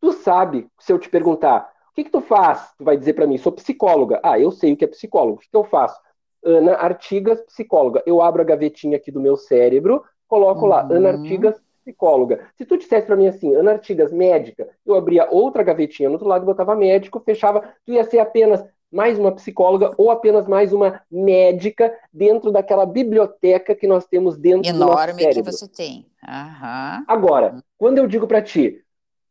[0.00, 2.72] Tu sabe, se eu te perguntar, o que, que tu faz?
[2.78, 4.20] Tu vai dizer para mim, sou psicóloga.
[4.22, 5.38] Ah, eu sei o que é psicólogo.
[5.38, 6.00] O que, que eu faço?
[6.44, 8.04] Ana Artigas, psicóloga.
[8.06, 10.68] Eu abro a gavetinha aqui do meu cérebro, coloco uhum.
[10.68, 12.48] lá, Ana Artigas, psicóloga.
[12.56, 16.28] Se tu dissesse para mim assim, Ana Artigas, médica, eu abria outra gavetinha no outro
[16.28, 21.00] lado, botava médico, fechava, tu ia ser apenas mais uma psicóloga ou apenas mais uma
[21.10, 25.44] médica dentro daquela biblioteca que nós temos dentro Enorme do nosso cérebro.
[25.44, 26.06] que você tem.
[26.26, 27.04] Uhum.
[27.06, 28.82] Agora, quando eu digo para ti,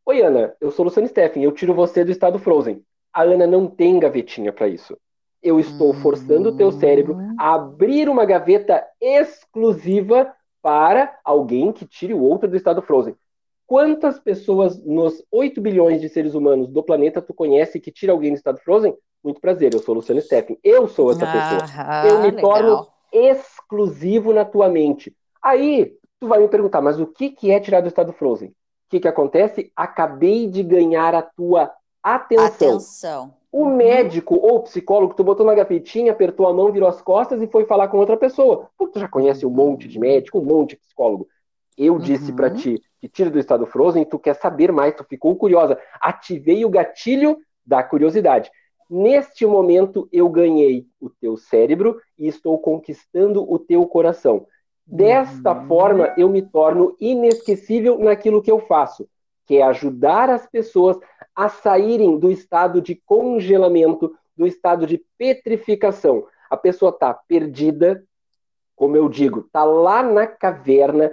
[0.06, 2.82] Oi, Ana, eu sou Luciano Steffen, eu tiro você do estado Frozen.
[3.12, 4.96] A Ana não tem gavetinha para isso
[5.42, 12.14] eu estou forçando o teu cérebro a abrir uma gaveta exclusiva para alguém que tire
[12.14, 13.14] o outro do estado frozen.
[13.66, 18.32] Quantas pessoas nos 8 bilhões de seres humanos do planeta tu conhece que tira alguém
[18.32, 18.96] do estado frozen?
[19.22, 20.58] Muito prazer, eu sou Luciano Steffen.
[20.64, 22.06] Eu sou essa pessoa.
[22.06, 22.40] eu me legal.
[22.40, 25.14] torno exclusivo na tua mente.
[25.42, 28.48] Aí, tu vai me perguntar, mas o que, que é tirar do estado frozen?
[28.48, 28.54] O
[28.90, 29.70] que, que acontece?
[29.76, 31.70] Acabei de ganhar a tua
[32.02, 32.46] atenção.
[32.46, 33.37] Atenção.
[33.50, 37.46] O médico ou psicólogo, tu botou na gavetinha, apertou a mão, virou as costas e
[37.46, 38.68] foi falar com outra pessoa.
[38.76, 41.26] Porque tu já conhece um monte de médico, um monte de psicólogo.
[41.76, 42.54] Eu disse para uhum.
[42.54, 45.78] ti que tira do estado frozen, tu quer saber mais, tu ficou curiosa.
[46.00, 48.50] Ativei o gatilho da curiosidade.
[48.90, 54.46] Neste momento eu ganhei o teu cérebro e estou conquistando o teu coração.
[54.86, 55.66] Desta uhum.
[55.68, 59.06] forma eu me torno inesquecível naquilo que eu faço,
[59.48, 60.98] que é ajudar as pessoas
[61.34, 66.26] a saírem do estado de congelamento, do estado de petrificação.
[66.50, 68.04] A pessoa está perdida,
[68.76, 71.10] como eu digo, está lá na caverna,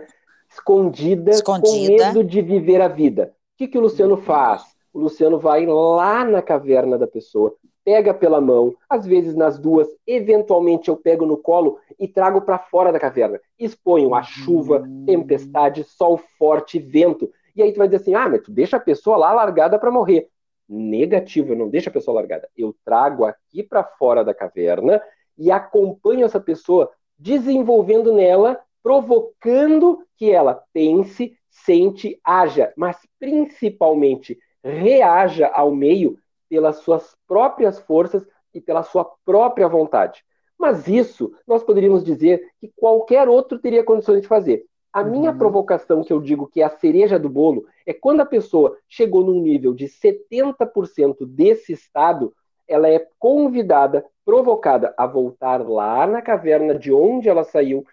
[0.49, 3.33] escondida, escondida, com medo de viver a vida.
[3.53, 4.63] O que, que o Luciano faz?
[4.93, 9.87] O Luciano vai lá na caverna da pessoa, pega pela mão, às vezes nas duas,
[10.05, 13.39] eventualmente eu pego no colo e trago para fora da caverna.
[13.57, 15.05] Exponho a chuva, hum.
[15.05, 17.31] tempestade, sol forte, vento.
[17.55, 19.91] E aí tu vai dizer assim, ah, mas tu deixa a pessoa lá largada para
[19.91, 20.29] morrer.
[20.67, 22.49] Negativo, eu não deixo a pessoa largada.
[22.57, 25.01] Eu trago aqui para fora da caverna
[25.37, 35.47] e acompanho essa pessoa desenvolvendo nela, provocando que ela pense, sente, haja, mas principalmente reaja
[35.47, 36.17] ao meio
[36.49, 40.23] pelas suas próprias forças e pela sua própria vontade.
[40.57, 44.65] Mas isso nós poderíamos dizer que qualquer outro teria condições de fazer.
[44.95, 45.37] A minha uhum.
[45.37, 49.25] provocação, que eu digo que é a cereja do bolo, é quando a pessoa chegou
[49.25, 52.33] num nível de 70% desse estado,
[52.65, 57.85] ela é convidada, provocada a voltar lá na caverna de onde ela saiu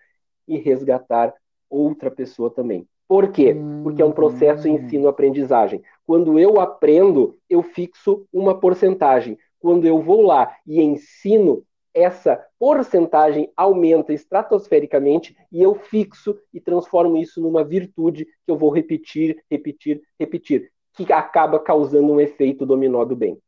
[0.47, 1.35] e resgatar
[1.69, 2.87] outra pessoa também.
[3.09, 3.57] Por quê?
[3.83, 4.77] Porque é um processo hum.
[4.77, 5.83] ensino-aprendizagem.
[6.07, 9.37] Quando eu aprendo, eu fixo uma porcentagem.
[9.59, 17.17] Quando eu vou lá e ensino, essa porcentagem aumenta estratosfericamente e eu fixo e transformo
[17.17, 23.05] isso numa virtude que eu vou repetir, repetir, repetir, que acaba causando um efeito dominó
[23.05, 23.39] do bem.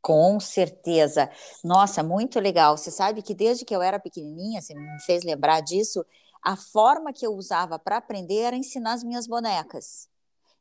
[0.00, 1.30] Com certeza.
[1.62, 2.76] Nossa, muito legal.
[2.76, 6.04] Você sabe que desde que eu era pequenininha, você me fez lembrar disso,
[6.42, 10.08] a forma que eu usava para aprender era ensinar as minhas bonecas.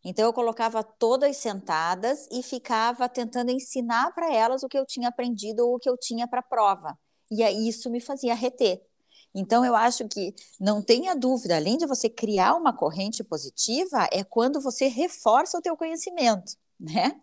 [0.04, 5.10] Então eu colocava todas sentadas e ficava tentando ensinar para elas o que eu tinha
[5.10, 6.98] aprendido ou o que eu tinha para prova.
[7.32, 8.82] E aí isso me fazia reter.
[9.34, 14.24] Então eu acho que não tenha dúvida, além de você criar uma corrente positiva, é
[14.24, 17.18] quando você reforça o teu conhecimento, né?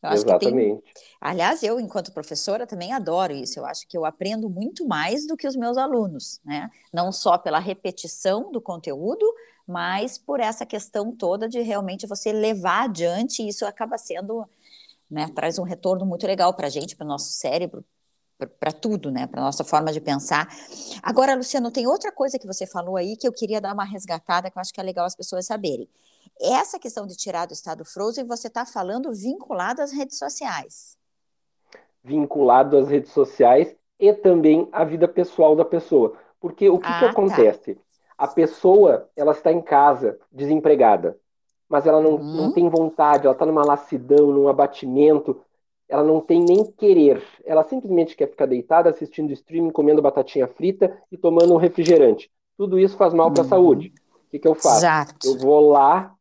[0.00, 0.76] Eu acho Exatamente.
[0.76, 0.92] que tem...
[1.20, 3.58] Aliás, eu, enquanto professora, também adoro isso.
[3.58, 6.70] Eu acho que eu aprendo muito mais do que os meus alunos, né?
[6.92, 9.26] Não só pela repetição do conteúdo,
[9.66, 14.48] mas por essa questão toda de realmente você levar adiante, e isso acaba sendo,
[15.10, 17.84] né, traz um retorno muito legal para a gente, para o nosso cérebro,
[18.46, 20.48] para tudo, né, para nossa forma de pensar.
[21.02, 24.50] Agora, Luciano, tem outra coisa que você falou aí que eu queria dar uma resgatada,
[24.50, 25.88] que eu acho que é legal as pessoas saberem.
[26.40, 30.96] Essa questão de tirar do estado frozen, você está falando vinculado às redes sociais.
[32.04, 36.16] Vinculado às redes sociais e também à vida pessoal da pessoa.
[36.40, 37.10] Porque o que, ah, que tá.
[37.10, 37.74] acontece?
[37.74, 37.80] Tá.
[38.16, 41.18] A pessoa, ela está em casa, desempregada,
[41.68, 42.36] mas ela não, uhum.
[42.36, 45.40] não tem vontade, ela está numa lassidão, num abatimento,
[45.88, 47.22] ela não tem nem querer.
[47.44, 52.30] Ela simplesmente quer ficar deitada, assistindo streaming, comendo batatinha frita e tomando um refrigerante.
[52.56, 53.48] Tudo isso faz mal para a uhum.
[53.48, 53.92] saúde.
[54.26, 54.78] O que, que eu faço?
[54.78, 55.26] Exato.
[55.26, 56.12] Eu vou lá,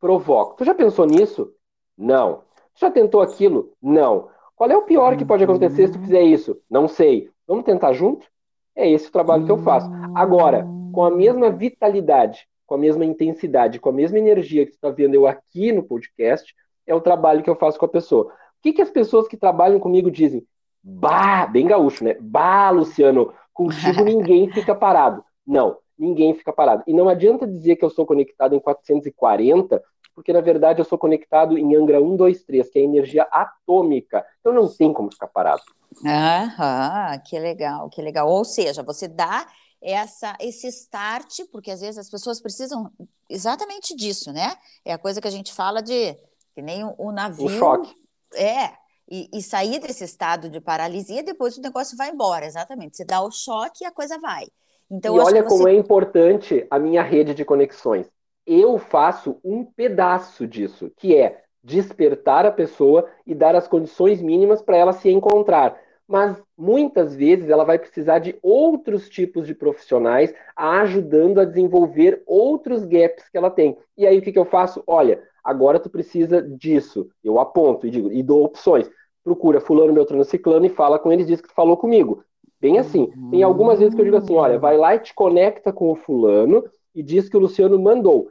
[0.00, 0.56] provoco.
[0.56, 1.52] Tu já pensou nisso?
[1.96, 2.42] Não.
[2.74, 3.72] Já tentou aquilo?
[3.80, 4.28] Não.
[4.56, 6.60] Qual é o pior que pode acontecer se tu fizer isso?
[6.68, 7.30] Não sei.
[7.46, 8.26] Vamos tentar junto?
[8.74, 9.88] É esse o trabalho que eu faço.
[10.14, 14.76] Agora, com a mesma vitalidade, com a mesma intensidade, com a mesma energia que você
[14.76, 16.54] está vendo eu aqui no podcast,
[16.86, 18.32] é o trabalho que eu faço com a pessoa.
[18.66, 20.44] O que, que as pessoas que trabalham comigo dizem?
[20.82, 22.16] Bah, bem gaúcho, né?
[22.20, 25.24] Bah, Luciano, contigo ninguém fica parado.
[25.46, 26.82] Não, ninguém fica parado.
[26.84, 29.80] E não adianta dizer que eu sou conectado em 440,
[30.12, 34.26] porque na verdade eu sou conectado em Angra 123, que é energia atômica.
[34.40, 35.62] Então não tem como ficar parado.
[36.04, 38.28] Aham, que legal, que legal.
[38.28, 39.46] Ou seja, você dá
[39.80, 42.90] essa esse start, porque às vezes as pessoas precisam
[43.30, 44.56] exatamente disso, né?
[44.84, 46.16] É a coisa que a gente fala de
[46.52, 47.46] que nem o navio.
[47.46, 48.05] O choque.
[48.36, 48.72] É,
[49.08, 52.96] e, e, sair desse estado de paralisia, depois o negócio vai embora, exatamente.
[52.96, 54.46] Você dá o choque e a coisa vai.
[54.90, 58.10] Então, e olha como é importante a minha rede de conexões.
[58.46, 64.62] Eu faço um pedaço disso, que é despertar a pessoa e dar as condições mínimas
[64.62, 70.32] para ela se encontrar mas muitas vezes ela vai precisar de outros tipos de profissionais
[70.54, 73.76] ajudando a desenvolver outros gaps que ela tem.
[73.96, 74.82] E aí o que, que eu faço?
[74.86, 77.08] Olha, agora tu precisa disso.
[77.22, 78.90] Eu aponto e digo, e dou opções.
[79.22, 82.24] Procura fulano, beltrano, ciclano e fala com eles, diz que tu falou comigo.
[82.60, 83.10] Bem assim.
[83.30, 85.96] Tem algumas vezes que eu digo assim, olha, vai lá e te conecta com o
[85.96, 88.28] fulano e diz que o Luciano mandou.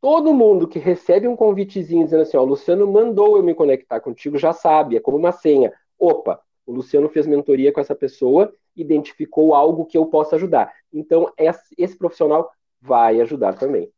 [0.00, 4.00] Todo mundo que recebe um convitezinho dizendo assim, ó, o Luciano mandou eu me conectar
[4.00, 5.72] contigo, já sabe, é como uma senha.
[5.98, 10.72] Opa, o Luciano fez mentoria com essa pessoa, identificou algo que eu possa ajudar.
[10.92, 11.32] Então,
[11.76, 12.50] esse profissional
[12.80, 13.90] vai ajudar também.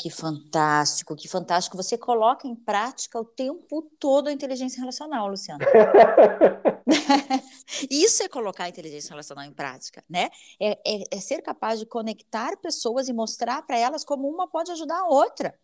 [0.00, 1.76] Que fantástico, que fantástico.
[1.76, 5.60] Você coloca em prática o tempo todo a inteligência relacional, Luciano.
[7.90, 10.30] Isso é colocar a inteligência relacional em prática, né?
[10.58, 14.72] É, é, é ser capaz de conectar pessoas e mostrar para elas como uma pode
[14.72, 15.54] ajudar a outra.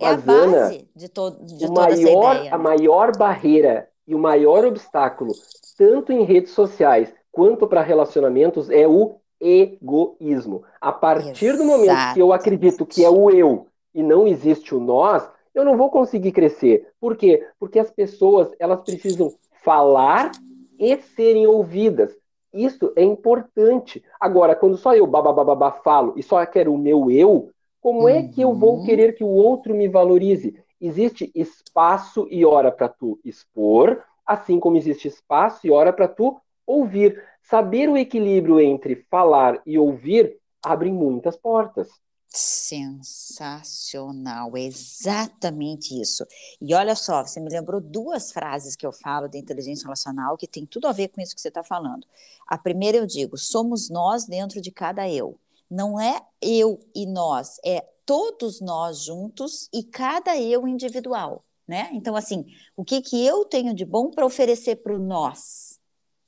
[0.00, 2.52] É Mas, a base Ana, de, to de toda maior, essa ideia.
[2.52, 5.32] A maior barreira e o maior obstáculo,
[5.76, 10.62] tanto em redes sociais quanto para relacionamentos, é o egoísmo.
[10.80, 11.62] A partir Exato.
[11.62, 15.64] do momento que eu acredito que é o eu e não existe o nós, eu
[15.64, 16.88] não vou conseguir crescer.
[17.00, 17.46] Por quê?
[17.58, 19.32] Porque as pessoas elas precisam
[19.64, 20.30] falar
[20.78, 22.16] e serem ouvidas.
[22.52, 24.02] Isso é importante.
[24.20, 28.08] Agora, quando só eu babá falo e só quero o meu eu, como uhum.
[28.08, 28.84] é que eu vou uhum.
[28.84, 30.54] querer que o outro me valorize?
[30.80, 36.40] existe espaço e hora para tu expor, assim como existe espaço e hora para tu
[36.66, 37.22] ouvir.
[37.48, 41.88] Saber o equilíbrio entre falar e ouvir abre muitas portas.
[42.28, 46.26] Sensacional, exatamente isso.
[46.60, 50.46] E olha só, você me lembrou duas frases que eu falo de inteligência relacional que
[50.46, 52.06] tem tudo a ver com isso que você está falando.
[52.46, 55.40] A primeira eu digo: somos nós dentro de cada eu.
[55.70, 61.88] Não é eu e nós, é todos nós juntos e cada eu individual, né?
[61.92, 62.44] Então, assim,
[62.76, 65.67] o que, que eu tenho de bom para oferecer para o nós,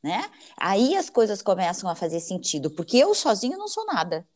[0.03, 0.31] né?
[0.57, 4.27] Aí as coisas começam a fazer sentido, porque eu sozinho não sou nada.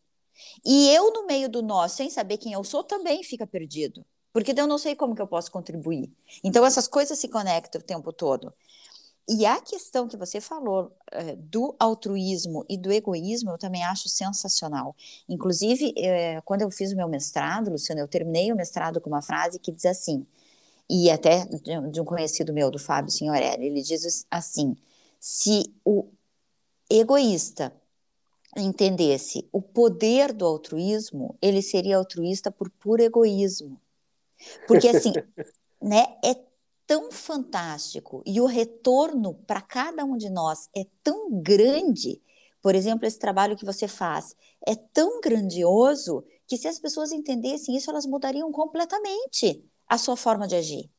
[0.64, 4.04] E eu, no meio do nós, sem saber quem eu sou, também fica perdido.
[4.32, 6.12] Porque eu não sei como que eu posso contribuir.
[6.42, 8.52] Então, essas coisas se conectam o tempo todo.
[9.28, 14.08] E a questão que você falou é, do altruísmo e do egoísmo, eu também acho
[14.08, 14.94] sensacional.
[15.28, 19.22] Inclusive, é, quando eu fiz o meu mestrado, Luciano, eu terminei o mestrado com uma
[19.22, 20.26] frase que diz assim,
[20.90, 21.46] e até
[21.90, 24.76] de um conhecido meu, do Fábio Signorelli, ele diz assim:
[25.26, 26.10] se o
[26.90, 27.74] egoísta
[28.54, 33.80] entendesse o poder do altruísmo, ele seria altruísta por puro egoísmo.
[34.68, 35.14] Porque assim,
[35.80, 36.36] né, é
[36.86, 42.20] tão fantástico e o retorno para cada um de nós é tão grande.
[42.60, 47.74] Por exemplo, esse trabalho que você faz é tão grandioso que se as pessoas entendessem
[47.74, 50.90] isso, elas mudariam completamente a sua forma de agir.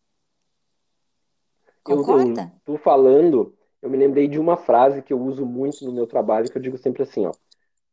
[1.83, 2.51] Concorda?
[2.65, 3.55] Eu, tu falando,
[3.85, 6.61] eu me lembrei de uma frase que eu uso muito no meu trabalho, que eu
[6.61, 7.31] digo sempre assim, ó.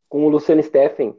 [0.08, 1.14] Com o Luciano Steffen,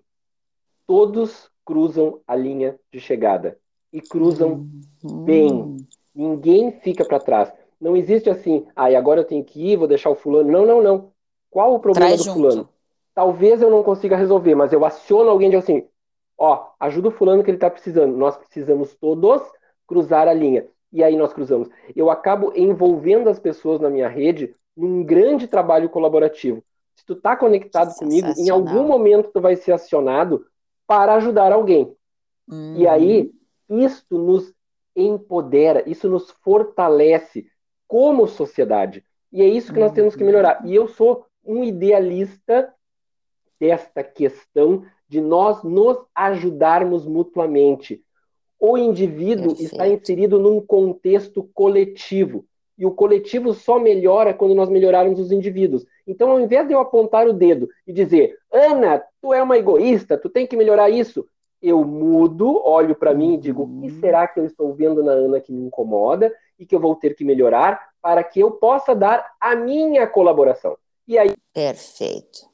[0.88, 3.56] todos cruzam a linha de chegada
[3.92, 4.68] e cruzam
[5.04, 5.24] uhum.
[5.24, 5.78] bem.
[6.14, 7.54] Ninguém fica para trás.
[7.80, 10.52] Não existe assim, ah, e agora eu tenho que ir, vou deixar o fulano.
[10.52, 11.12] Não, não, não.
[11.52, 12.40] Qual o problema Traz do junto.
[12.40, 12.70] fulano?
[13.14, 15.88] Talvez eu não consiga resolver, mas eu aciono alguém de assim,
[16.36, 18.18] ó, ajuda o fulano que ele está precisando.
[18.18, 19.44] Nós precisamos todos
[19.86, 20.66] cruzar a linha.
[20.92, 21.70] E aí nós cruzamos.
[21.96, 26.64] Eu acabo envolvendo as pessoas na minha rede num grande trabalho colaborativo.
[26.96, 30.46] Se tu está conectado comigo, em algum momento tu vai ser acionado
[30.86, 31.96] para ajudar alguém.
[32.48, 32.76] Uhum.
[32.78, 33.32] E aí,
[33.70, 34.54] isto nos
[34.96, 37.48] empodera, isso nos fortalece
[37.88, 39.04] como sociedade.
[39.32, 40.66] E é isso que nós temos que melhorar.
[40.66, 42.72] E eu sou um idealista
[43.60, 48.04] desta questão de nós nos ajudarmos mutuamente.
[48.60, 49.72] O indivíduo Perfeito.
[49.72, 52.46] está inserido num contexto coletivo.
[52.78, 55.86] E o coletivo só melhora quando nós melhorarmos os indivíduos.
[56.08, 60.18] Então, ao invés de eu apontar o dedo e dizer, Ana, tu é uma egoísta,
[60.18, 61.28] tu tem que melhorar isso,
[61.62, 64.00] eu mudo, olho para mim e digo, o que uhum.
[64.02, 67.16] será que eu estou vendo na Ana que me incomoda e que eu vou ter
[67.16, 70.78] que melhorar para que eu possa dar a minha colaboração.
[71.08, 71.34] E aí.
[71.54, 72.52] Perfeito.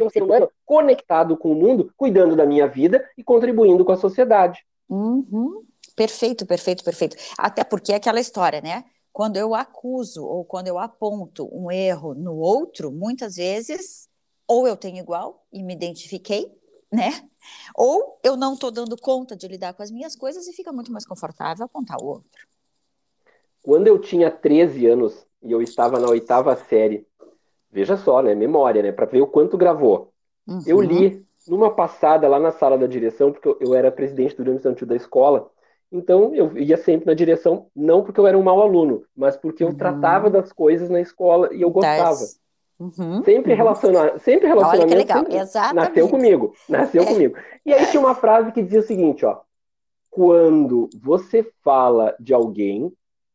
[0.00, 3.96] Um ser humano conectado com o mundo, cuidando da minha vida e contribuindo com a
[3.96, 4.64] sociedade.
[4.88, 5.62] Uhum.
[5.94, 7.16] Perfeito, perfeito, perfeito.
[7.38, 8.84] Até porque é aquela história, né?
[9.12, 14.08] Quando eu acuso ou quando eu aponto um erro no outro, muitas vezes,
[14.46, 16.50] ou eu tenho igual e me identifiquei,
[16.90, 17.10] né?
[17.74, 20.92] Ou eu não estou dando conta de lidar com as minhas coisas e fica muito
[20.92, 22.46] mais confortável apontar o outro.
[23.62, 27.06] Quando eu tinha 13 anos e eu estava na oitava série,
[27.70, 28.34] veja só, né?
[28.34, 28.92] Memória, né?
[28.92, 30.12] Para ver o quanto gravou.
[30.46, 30.62] Uhum.
[30.66, 34.58] Eu li numa passada lá na sala da direção, porque eu era presidente do Grêmio
[34.58, 35.50] Estudantil da escola,
[35.92, 39.62] então eu ia sempre na direção, não porque eu era um mau aluno, mas porque
[39.62, 39.74] eu uhum.
[39.74, 42.18] tratava das coisas na escola e eu gostava.
[42.80, 43.22] Uhum.
[43.22, 43.58] Sempre, uhum.
[43.58, 44.18] relaciona...
[44.18, 44.82] sempre relacionamento.
[44.82, 45.74] Olha que legal, exatamente.
[45.74, 47.06] Nasceu comigo, nasceu é.
[47.06, 47.36] comigo.
[47.64, 49.40] E aí tinha uma frase que dizia o seguinte, ó.
[50.10, 52.92] Quando você fala de alguém,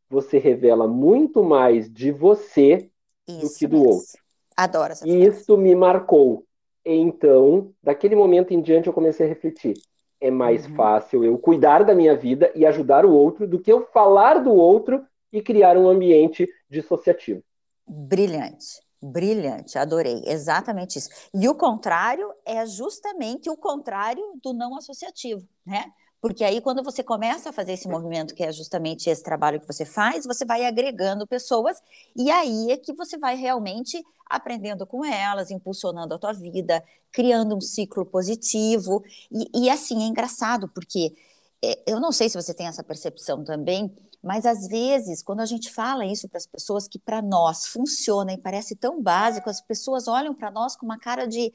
[0.09, 2.89] você revela muito mais de você
[3.27, 3.93] Isso do que do mesmo.
[3.93, 4.07] outro.
[4.55, 5.25] Adoro essa frase.
[5.25, 6.43] Isso me marcou.
[6.83, 9.73] Então, daquele momento em diante, eu comecei a refletir
[10.19, 10.75] é mais uhum.
[10.75, 14.53] fácil eu cuidar da minha vida e ajudar o outro do que eu falar do
[14.53, 17.43] outro e criar um ambiente dissociativo.
[17.87, 18.87] Brilhante.
[18.99, 21.09] Brilhante, adorei, exatamente isso.
[21.31, 25.85] E o contrário é justamente o contrário do não associativo, né?
[26.19, 29.67] Porque aí, quando você começa a fazer esse movimento, que é justamente esse trabalho que
[29.67, 31.81] você faz, você vai agregando pessoas,
[32.15, 37.55] e aí é que você vai realmente aprendendo com elas, impulsionando a tua vida, criando
[37.55, 39.03] um ciclo positivo.
[39.31, 41.15] E, e assim, é engraçado, porque
[41.63, 45.45] é, eu não sei se você tem essa percepção também, mas às vezes, quando a
[45.45, 49.61] gente fala isso para as pessoas que para nós funciona e parece tão básico, as
[49.61, 51.53] pessoas olham para nós com uma cara de,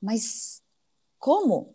[0.00, 0.62] mas
[1.18, 1.74] como?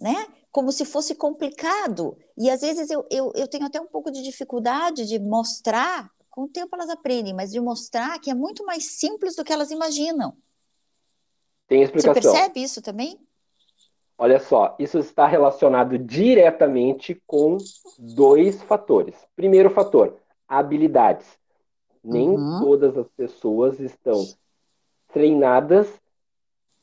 [0.00, 0.26] Né?
[0.50, 2.16] Como se fosse complicado.
[2.36, 6.44] E às vezes eu, eu, eu tenho até um pouco de dificuldade de mostrar com
[6.44, 9.70] o tempo elas aprendem, mas de mostrar que é muito mais simples do que elas
[9.70, 10.36] imaginam.
[11.66, 12.14] Tem explicação.
[12.14, 13.18] Você percebe isso também?
[14.16, 17.56] Olha só, isso está relacionado diretamente com
[17.98, 19.16] dois fatores.
[19.34, 21.26] Primeiro fator, habilidades.
[22.02, 22.60] Nem uhum.
[22.60, 24.26] todas as pessoas estão
[25.12, 25.88] treinadas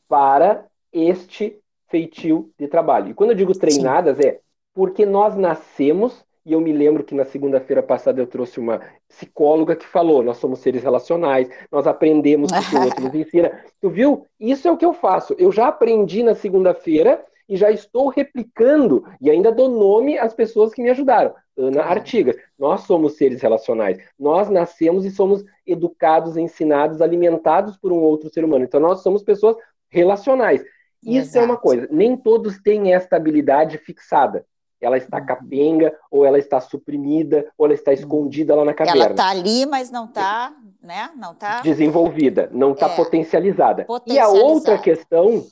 [0.08, 3.10] para este feitio de trabalho.
[3.10, 4.28] E quando eu digo treinadas, Sim.
[4.28, 4.40] é
[4.74, 9.76] porque nós nascemos e eu me lembro que na segunda-feira passada eu trouxe uma psicóloga
[9.76, 13.52] que falou: nós somos seres relacionais, nós aprendemos o que o outro nos ensina.
[13.82, 14.26] Tu viu?
[14.40, 15.36] Isso é o que eu faço.
[15.38, 20.74] Eu já aprendi na segunda-feira e já estou replicando e ainda dou nome às pessoas
[20.74, 21.34] que me ajudaram.
[21.58, 23.98] Ana Artigas, nós somos seres relacionais.
[24.18, 28.64] Nós nascemos e somos educados, ensinados, alimentados por um outro ser humano.
[28.64, 29.58] Então nós somos pessoas
[29.90, 30.64] relacionais.
[31.08, 31.40] Isso Exato.
[31.40, 31.88] é uma coisa.
[31.90, 34.46] Nem todos têm esta habilidade fixada
[34.80, 35.26] ela está uhum.
[35.26, 37.98] capenga, ou ela está suprimida, ou ela está uhum.
[37.98, 39.06] escondida lá na caverna.
[39.06, 41.10] Ela está ali, mas não está, né?
[41.18, 42.96] Não está desenvolvida, não está é.
[42.96, 43.88] potencializada.
[44.06, 45.46] E a outra questão,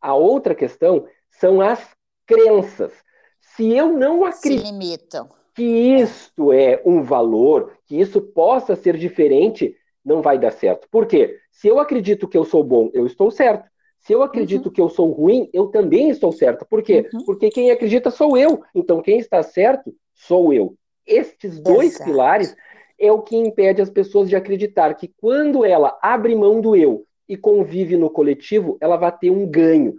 [0.00, 1.80] a outra questão são as
[2.26, 2.92] crenças.
[3.40, 9.74] Se eu não acredito que isto é um valor, que isso possa ser diferente,
[10.04, 10.86] não vai dar certo.
[10.90, 11.38] Por quê?
[11.50, 13.66] Se eu acredito que eu sou bom, eu estou certo.
[14.06, 14.72] Se eu acredito uhum.
[14.72, 16.64] que eu sou ruim, eu também estou certo.
[16.64, 17.10] Por quê?
[17.12, 17.24] Uhum.
[17.24, 18.62] Porque quem acredita sou eu.
[18.72, 20.76] Então, quem está certo sou eu.
[21.04, 22.04] Estes dois Exato.
[22.04, 22.56] pilares
[23.00, 27.04] é o que impede as pessoas de acreditar que quando ela abre mão do eu
[27.28, 29.96] e convive no coletivo, ela vai ter um ganho.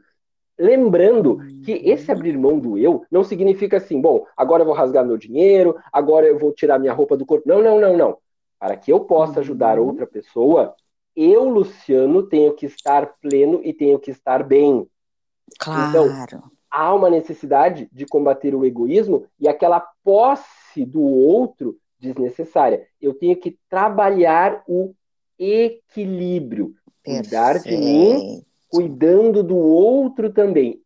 [0.57, 5.05] Lembrando que esse abrir mão do eu não significa assim, bom, agora eu vou rasgar
[5.05, 7.47] meu dinheiro, agora eu vou tirar minha roupa do corpo.
[7.47, 8.17] Não, não, não, não.
[8.57, 9.87] Para que eu possa ajudar uhum.
[9.87, 10.73] outra pessoa,
[11.17, 14.87] eu, Luciano, tenho que estar pleno e tenho que estar bem.
[15.59, 15.89] Claro.
[15.89, 22.87] Então, há uma necessidade de combater o egoísmo e aquela posse do outro desnecessária.
[23.01, 24.93] Eu tenho que trabalhar o
[25.39, 27.29] equilíbrio, Perfeito.
[27.29, 30.81] cuidar de mim, cuidando do outro também.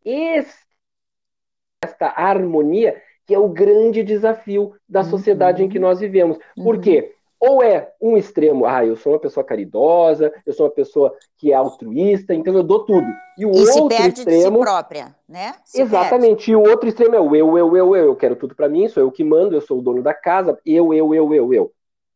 [1.84, 5.68] esta harmonia que é o grande desafio da sociedade uhum.
[5.68, 6.38] em que nós vivemos.
[6.56, 6.82] Por uhum.
[6.82, 7.16] quê?
[7.42, 11.52] Ou é um extremo, ah, eu sou uma pessoa caridosa, eu sou uma pessoa que
[11.52, 13.08] é altruísta, então eu dou tudo.
[13.36, 15.56] E o e outro se perde extremo, de si própria, né?
[15.66, 16.46] Se exatamente.
[16.46, 16.52] Perde.
[16.52, 18.88] E o outro extremo é o eu, eu, eu, eu, eu quero tudo para mim,
[18.88, 21.74] sou eu que mando, eu sou o dono da casa, eu, eu, eu, eu, eu.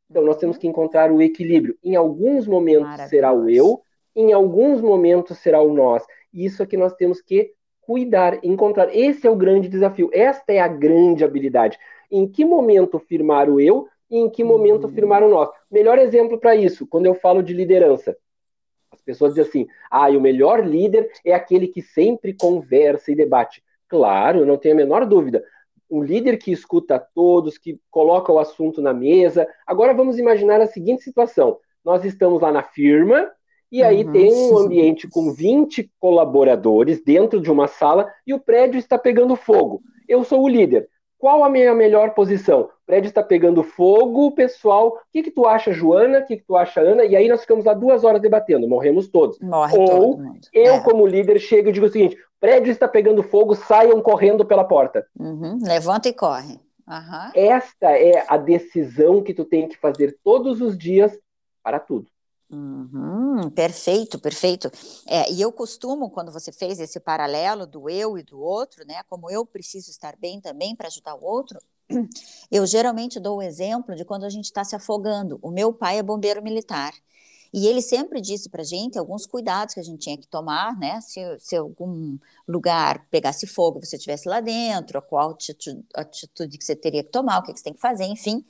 [0.08, 1.76] Então nós temos que encontrar o equilíbrio.
[1.84, 3.82] Em alguns momentos será o eu,
[4.16, 6.04] em alguns momentos será o nós.
[6.32, 7.52] E isso é que nós temos que
[7.82, 8.96] cuidar, encontrar.
[8.96, 10.12] Esse é o grande desafio.
[10.14, 11.80] Esta é a grande habilidade.
[12.12, 15.50] Em que momento firmar o eu e em que momento firmar o nós.
[15.70, 18.16] Melhor exemplo para isso, quando eu falo de liderança.
[18.92, 23.16] As pessoas dizem assim: ah, e o melhor líder é aquele que sempre conversa e
[23.16, 23.64] debate.
[23.88, 25.44] Claro, não tenho a menor dúvida.
[25.90, 29.48] Um líder que escuta todos, que coloca o assunto na mesa.
[29.68, 33.32] Agora vamos imaginar a seguinte situação: nós estamos lá na firma
[33.72, 34.12] e aí uhum.
[34.12, 39.36] tem um ambiente com 20 colaboradores dentro de uma sala e o prédio está pegando
[39.36, 39.82] fogo.
[40.08, 40.88] Eu sou o líder.
[41.26, 42.62] Qual a minha melhor posição?
[42.62, 44.90] O prédio está pegando fogo, pessoal.
[44.90, 46.20] O que, que tu acha, Joana?
[46.20, 47.04] O que, que tu acha, Ana?
[47.04, 49.40] E aí nós ficamos lá duas horas debatendo, morremos todos.
[49.40, 50.22] Morre Ou
[50.54, 50.80] eu, é.
[50.82, 55.04] como líder, chego e digo o seguinte: prédio está pegando fogo, saiam correndo pela porta.
[55.20, 55.58] Uhum.
[55.64, 56.60] Levanta e corre.
[56.88, 57.32] Uhum.
[57.34, 61.12] Esta é a decisão que tu tem que fazer todos os dias
[61.64, 62.06] para tudo.
[62.50, 64.70] Uhum, perfeito, perfeito.
[65.08, 69.02] É, e eu costumo, quando você fez esse paralelo do eu e do outro, né,
[69.10, 71.60] como eu preciso estar bem também para ajudar o outro,
[72.52, 75.40] eu geralmente dou o exemplo de quando a gente está se afogando.
[75.42, 76.94] O meu pai é bombeiro militar.
[77.54, 80.78] E ele sempre disse para a gente alguns cuidados que a gente tinha que tomar,
[80.78, 81.00] né?
[81.02, 82.18] Se, se algum
[82.48, 87.40] lugar pegasse fogo, você estivesse lá dentro, qual atitude, atitude, que você teria que tomar,
[87.40, 88.44] o que, que você tem que fazer, enfim.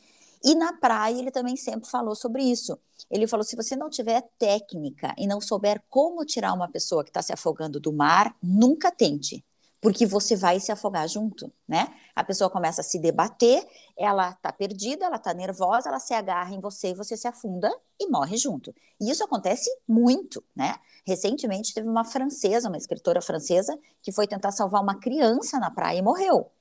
[0.45, 2.77] E na praia ele também sempre falou sobre isso.
[3.09, 7.09] Ele falou: se você não tiver técnica e não souber como tirar uma pessoa que
[7.09, 9.43] está se afogando do mar, nunca tente,
[9.81, 11.87] porque você vai se afogar junto, né?
[12.15, 13.67] A pessoa começa a se debater,
[13.97, 17.71] ela está perdida, ela está nervosa, ela se agarra em você e você se afunda
[17.99, 18.73] e morre junto.
[19.01, 20.75] E isso acontece muito, né?
[21.07, 25.97] Recentemente teve uma francesa, uma escritora francesa, que foi tentar salvar uma criança na praia
[25.97, 26.51] e morreu.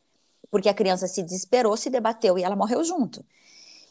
[0.50, 3.24] Porque a criança se desesperou, se debateu e ela morreu junto.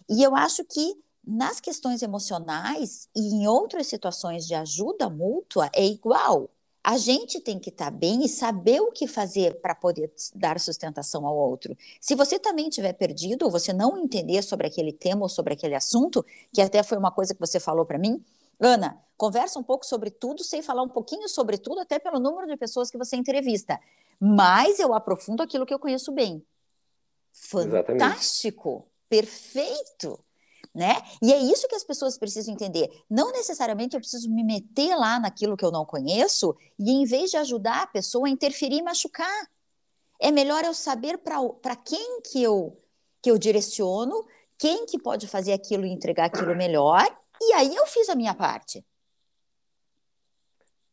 [0.10, 0.96] E eu acho que
[1.26, 6.50] nas questões emocionais e em outras situações de ajuda mútua é igual.
[6.84, 10.60] A gente tem que estar tá bem e saber o que fazer para poder dar
[10.60, 11.78] sustentação ao outro.
[12.02, 15.76] Se você também estiver perdido ou você não entender sobre aquele tema ou sobre aquele
[15.76, 18.22] assunto, que até foi uma coisa que você falou para mim,
[18.60, 22.48] Ana, conversa um pouco sobre tudo, sem falar um pouquinho sobre tudo, até pelo número
[22.48, 23.80] de pessoas que você entrevista.
[24.20, 26.46] Mas eu aprofundo aquilo que eu conheço bem.
[27.32, 28.70] Fantástico!
[28.70, 30.20] Exatamente perfeito.
[30.74, 30.96] Né?
[31.22, 32.90] E é isso que as pessoas precisam entender.
[33.08, 37.30] Não necessariamente eu preciso me meter lá naquilo que eu não conheço e, em vez
[37.30, 39.48] de ajudar a pessoa, interferir e machucar.
[40.20, 42.76] É melhor eu saber para quem que eu,
[43.22, 44.26] que eu direciono,
[44.58, 47.06] quem que pode fazer aquilo e entregar aquilo melhor,
[47.40, 48.84] e aí eu fiz a minha parte.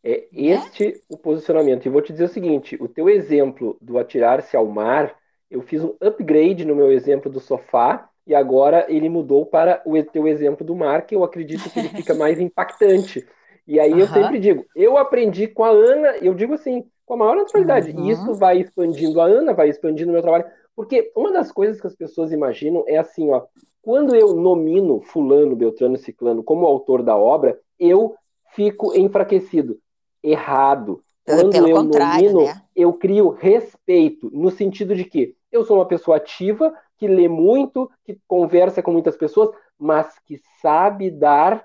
[0.05, 1.01] É este é?
[1.09, 1.87] o posicionamento.
[1.87, 5.16] E vou te dizer o seguinte: o teu exemplo do atirar-se ao mar,
[5.51, 10.03] eu fiz um upgrade no meu exemplo do sofá e agora ele mudou para o
[10.03, 13.27] teu exemplo do mar, que eu acredito que ele fica mais impactante.
[13.66, 14.01] E aí uhum.
[14.01, 17.91] eu sempre digo, eu aprendi com a Ana, eu digo assim, com a maior naturalidade,
[17.91, 18.07] uhum.
[18.07, 21.81] e isso vai expandindo a Ana, vai expandindo o meu trabalho, porque uma das coisas
[21.81, 23.43] que as pessoas imaginam é assim, ó,
[23.83, 28.14] quando eu nomino fulano, Beltrano, Ciclano como autor da obra, eu
[28.55, 29.79] fico enfraquecido.
[30.23, 31.03] Errado.
[31.25, 32.62] Quando Pelo eu nomino, né?
[32.75, 37.90] eu crio respeito, no sentido de que eu sou uma pessoa ativa, que lê muito,
[38.05, 39.48] que conversa com muitas pessoas,
[39.78, 41.64] mas que sabe dar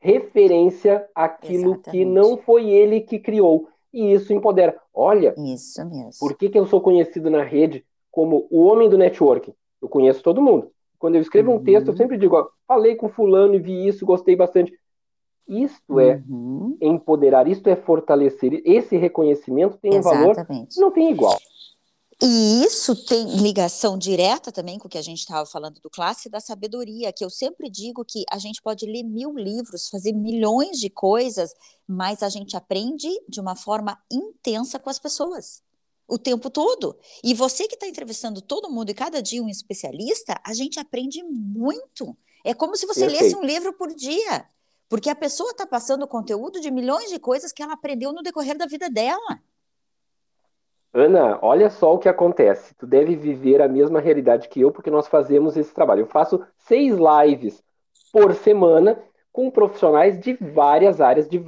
[0.00, 1.90] referência àquilo Exatamente.
[1.90, 3.68] que não foi ele que criou.
[3.92, 4.74] E isso empodera.
[4.94, 6.12] Olha, isso mesmo.
[6.18, 9.52] por que, que eu sou conhecido na rede como o homem do network?
[9.82, 10.70] Eu conheço todo mundo.
[10.98, 11.58] Quando eu escrevo uhum.
[11.58, 14.72] um texto, eu sempre digo, ó, falei com fulano e vi isso, gostei bastante.
[15.46, 16.78] Isto é uhum.
[16.80, 18.62] em empoderar, isto é fortalecer.
[18.64, 20.40] Esse reconhecimento tem Exatamente.
[20.40, 21.36] um valor não tem igual.
[22.24, 26.28] E isso tem ligação direta também com o que a gente estava falando do classe
[26.28, 30.78] da sabedoria, que eu sempre digo que a gente pode ler mil livros, fazer milhões
[30.78, 31.52] de coisas,
[31.84, 35.62] mas a gente aprende de uma forma intensa com as pessoas
[36.06, 36.96] o tempo todo.
[37.24, 41.22] E você que está entrevistando todo mundo e cada dia um especialista, a gente aprende
[41.24, 42.16] muito.
[42.44, 44.46] É como se você lesse um livro por dia,
[44.88, 48.58] porque a pessoa está passando conteúdo de milhões de coisas que ela aprendeu no decorrer
[48.58, 49.40] da vida dela.
[50.94, 52.74] Ana, olha só o que acontece.
[52.74, 56.00] Tu deve viver a mesma realidade que eu, porque nós fazemos esse trabalho.
[56.00, 57.62] Eu faço seis lives
[58.12, 61.28] por semana com profissionais de várias áreas.
[61.28, 61.42] De...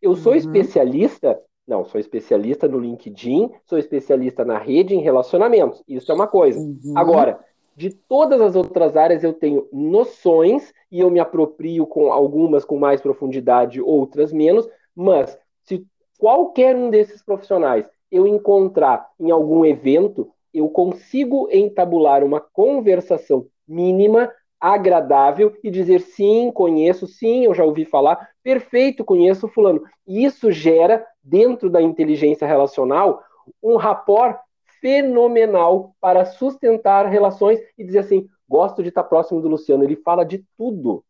[0.00, 0.38] Eu sou uhum.
[0.38, 5.80] especialista, não, sou especialista no LinkedIn, sou especialista na rede em relacionamentos.
[5.86, 6.58] Isso é uma coisa.
[6.58, 6.94] Uhum.
[6.96, 7.38] Agora,
[7.76, 12.78] de todas as outras áreas eu tenho noções e eu me aproprio com algumas com
[12.78, 15.86] mais profundidade, outras menos, mas se
[16.22, 24.32] qualquer um desses profissionais eu encontrar em algum evento, eu consigo entabular uma conversação mínima,
[24.60, 29.82] agradável e dizer sim, conheço, sim, eu já ouvi falar, perfeito, conheço fulano.
[30.06, 33.20] E isso gera dentro da inteligência relacional
[33.60, 34.38] um rapport
[34.80, 40.24] fenomenal para sustentar relações e dizer assim, gosto de estar próximo do Luciano, ele fala
[40.24, 41.04] de tudo.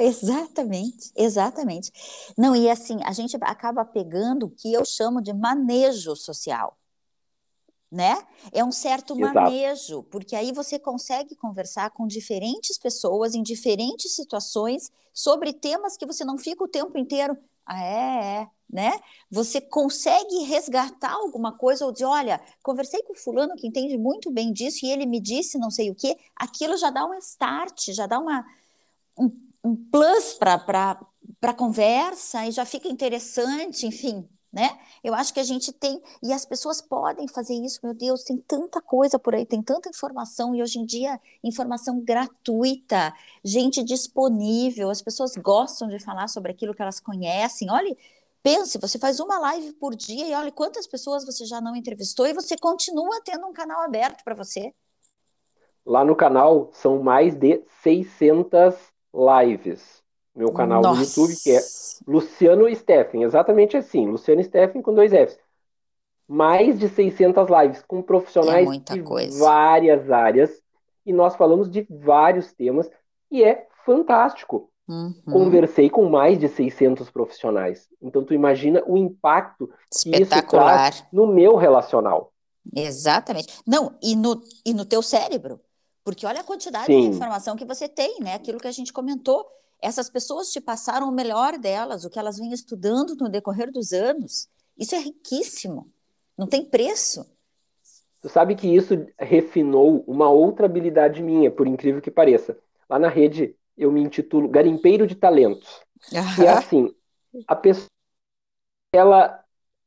[0.00, 1.90] Exatamente, exatamente.
[2.38, 6.78] Não, e assim, a gente acaba pegando o que eu chamo de manejo social.
[7.90, 8.16] Né?
[8.52, 9.34] É um certo Exato.
[9.34, 16.06] manejo, porque aí você consegue conversar com diferentes pessoas em diferentes situações sobre temas que
[16.06, 17.36] você não fica o tempo inteiro.
[17.66, 18.92] Ah, é, é, né?
[19.30, 24.52] Você consegue resgatar alguma coisa ou dizer, olha, conversei com fulano que entende muito bem
[24.52, 26.16] disso e ele me disse não sei o quê.
[26.34, 28.44] Aquilo já dá um start, já dá uma,
[29.18, 29.30] um,
[29.64, 30.98] um plus para
[31.42, 34.78] a conversa e já fica interessante, enfim, né?
[35.02, 38.36] Eu acho que a gente tem, e as pessoas podem fazer isso, meu Deus, tem
[38.36, 44.90] tanta coisa por aí, tem tanta informação, e hoje em dia, informação gratuita, gente disponível,
[44.90, 47.70] as pessoas gostam de falar sobre aquilo que elas conhecem.
[47.70, 47.96] Olha,
[48.42, 52.26] pense, você faz uma live por dia e olha quantas pessoas você já não entrevistou
[52.26, 54.74] e você continua tendo um canal aberto para você.
[55.84, 60.02] Lá no canal são mais de 600 lives.
[60.34, 61.00] Meu canal Nossa.
[61.00, 61.60] no YouTube, que é
[62.06, 65.38] Luciano Steffen, exatamente assim, Luciano Steffen com dois Fs.
[66.26, 69.38] Mais de 600 lives com profissionais é de coisa.
[69.38, 70.62] várias áreas
[71.04, 72.90] e nós falamos de vários temas
[73.30, 74.70] e é fantástico.
[74.88, 75.14] Uhum.
[75.30, 77.88] Conversei com mais de 600 profissionais.
[78.00, 82.32] Então tu imagina o impacto que isso traz no meu relacional.
[82.74, 83.60] Exatamente.
[83.66, 85.60] Não, e no, e no teu cérebro.
[86.04, 87.02] Porque olha a quantidade Sim.
[87.02, 88.34] de informação que você tem, né?
[88.34, 89.46] Aquilo que a gente comentou.
[89.80, 93.92] Essas pessoas te passaram o melhor delas, o que elas vêm estudando no decorrer dos
[93.92, 94.48] anos.
[94.78, 95.90] Isso é riquíssimo.
[96.36, 97.26] Não tem preço.
[98.20, 102.56] Tu sabe que isso refinou uma outra habilidade minha, por incrível que pareça.
[102.88, 105.80] Lá na rede eu me intitulo Garimpeiro de Talentos.
[106.12, 106.34] Uhum.
[106.36, 106.94] Que é assim,
[107.46, 107.88] a pessoa
[108.94, 109.42] ela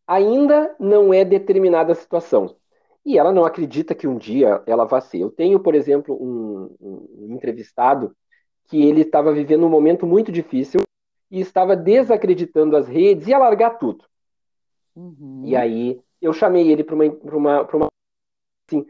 [0.08, 2.56] ainda não é determinada a situação
[3.06, 5.20] e ela não acredita que um dia ela vá ser.
[5.20, 8.16] Eu tenho, por exemplo, um, um entrevistado
[8.68, 10.82] que ele estava vivendo um momento muito difícil
[11.30, 14.06] e estava desacreditando as redes e ia largar tudo.
[14.96, 15.44] Uhum.
[15.46, 17.88] E aí eu chamei ele para uma, uma, uma.
[18.68, 18.86] Assim,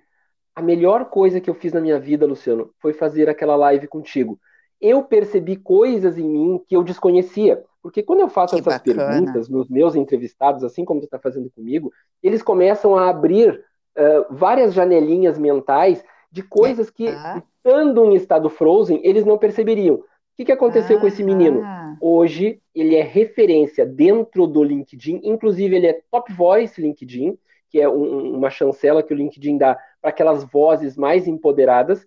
[0.55, 4.39] a melhor coisa que eu fiz na minha vida, Luciano, foi fazer aquela live contigo.
[4.79, 7.63] Eu percebi coisas em mim que eu desconhecia.
[7.81, 9.07] Porque quando eu faço que essas bacana.
[9.07, 11.91] perguntas nos meus entrevistados, assim como tu está fazendo comigo,
[12.23, 13.63] eles começam a abrir
[13.97, 17.41] uh, várias janelinhas mentais de coisas que, ah.
[17.57, 19.95] estando em estado frozen, eles não perceberiam.
[19.95, 20.03] O
[20.35, 20.99] que, que aconteceu ah.
[20.99, 21.63] com esse menino?
[22.01, 27.37] Hoje, ele é referência dentro do LinkedIn, inclusive ele é top voice LinkedIn,
[27.69, 32.05] que é um, uma chancela que o LinkedIn dá para aquelas vozes mais empoderadas.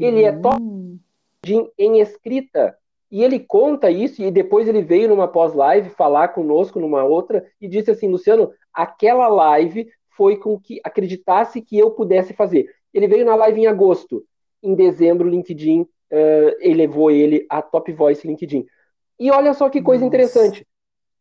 [0.00, 0.58] Ele é top
[1.44, 2.76] LinkedIn em escrita.
[3.10, 7.66] E ele conta isso, e depois ele veio numa pós-live falar conosco numa outra e
[7.66, 9.88] disse assim: Luciano, aquela live
[10.18, 12.68] foi com que acreditasse que eu pudesse fazer.
[12.92, 14.24] Ele veio na live em agosto.
[14.60, 18.66] Em dezembro, o LinkedIn uh, elevou ele a Top Voice LinkedIn.
[19.20, 20.16] E olha só que coisa Nossa.
[20.16, 20.66] interessante.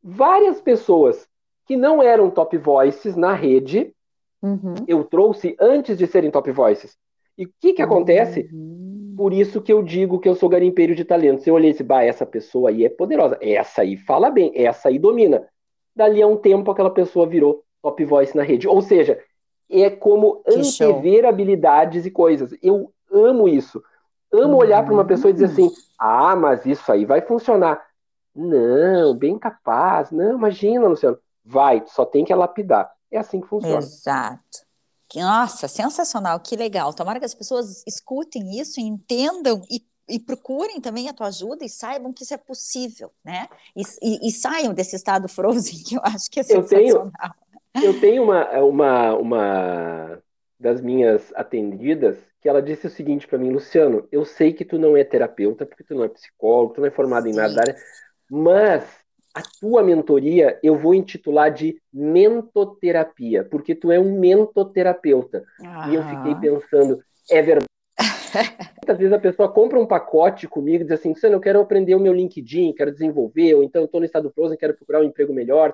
[0.03, 1.27] Várias pessoas
[1.67, 3.93] que não eram top voices na rede,
[4.41, 4.73] uhum.
[4.87, 6.97] eu trouxe antes de serem top voices.
[7.37, 8.49] E o que que acontece?
[8.51, 9.13] Uhum.
[9.15, 11.45] Por isso que eu digo que eu sou garimpeiro de talentos.
[11.45, 13.37] Eu olhei e disse, bah, essa pessoa aí é poderosa.
[13.41, 15.47] Essa aí fala bem, essa aí domina.
[15.95, 18.67] Dali a um tempo, aquela pessoa virou top voice na rede.
[18.67, 19.19] Ou seja,
[19.69, 21.29] é como que antever show.
[21.29, 22.53] habilidades e coisas.
[22.61, 23.81] Eu amo isso.
[24.31, 24.59] Amo uhum.
[24.59, 27.81] olhar para uma pessoa e dizer assim: ah, mas isso aí vai funcionar.
[28.35, 30.11] Não, bem capaz.
[30.11, 31.17] Não, imagina, Luciano.
[31.43, 32.91] Vai, só tem que lapidar.
[33.09, 33.77] É assim que funciona.
[33.77, 34.67] Exato.
[35.15, 36.93] Nossa, sensacional, que legal.
[36.93, 41.69] Tomara que as pessoas escutem isso, entendam e, e procurem também a tua ajuda e
[41.69, 43.47] saibam que isso é possível, né?
[43.73, 47.05] E, e, e saiam desse estado frozen, que eu acho que é sensacional.
[47.05, 47.11] Eu tenho,
[47.83, 50.23] eu tenho uma, uma, uma
[50.59, 54.77] das minhas atendidas que ela disse o seguinte para mim, Luciano, eu sei que tu
[54.77, 57.31] não é terapeuta, porque tu não é psicólogo, tu não é formado Sim.
[57.31, 57.75] em nada da área,
[58.29, 58.83] mas
[59.33, 65.43] a tua mentoria eu vou intitular de mentoterapia, porque tu é um mentoterapeuta.
[65.63, 65.89] Ah.
[65.89, 66.99] E eu fiquei pensando,
[67.29, 67.65] é verdade.
[68.81, 71.95] Muitas vezes a pessoa compra um pacote comigo e diz assim, Luciano, eu quero aprender
[71.95, 75.33] o meu LinkedIn, quero desenvolver, ou então estou no estado Frozen, quero procurar um emprego
[75.33, 75.73] melhor.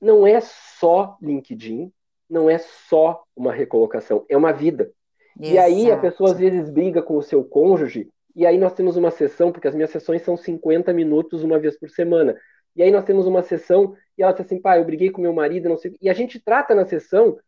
[0.00, 1.92] Não é só LinkedIn,
[2.28, 4.90] não é só uma recolocação, é uma vida.
[5.38, 5.54] Exato.
[5.54, 8.96] E aí a pessoa às vezes briga com o seu cônjuge, e aí nós temos
[8.96, 12.36] uma sessão, porque as minhas sessões são 50 minutos uma vez por semana.
[12.74, 15.32] E aí nós temos uma sessão e ela diz assim, pai, eu briguei com meu
[15.32, 15.96] marido, não sei.
[16.02, 17.38] E a gente trata na sessão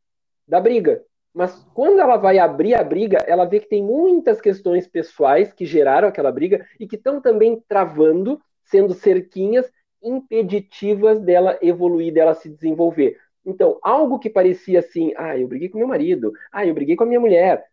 [0.46, 1.03] da briga.
[1.34, 5.66] Mas quando ela vai abrir a briga, ela vê que tem muitas questões pessoais que
[5.66, 9.70] geraram aquela briga e que estão também travando, sendo cerquinhas
[10.03, 13.18] impeditivas dela evoluir, dela se desenvolver.
[13.44, 17.05] Então, algo que parecia assim, ah, eu briguei com meu marido, ah, eu briguei com
[17.05, 17.64] a minha mulher.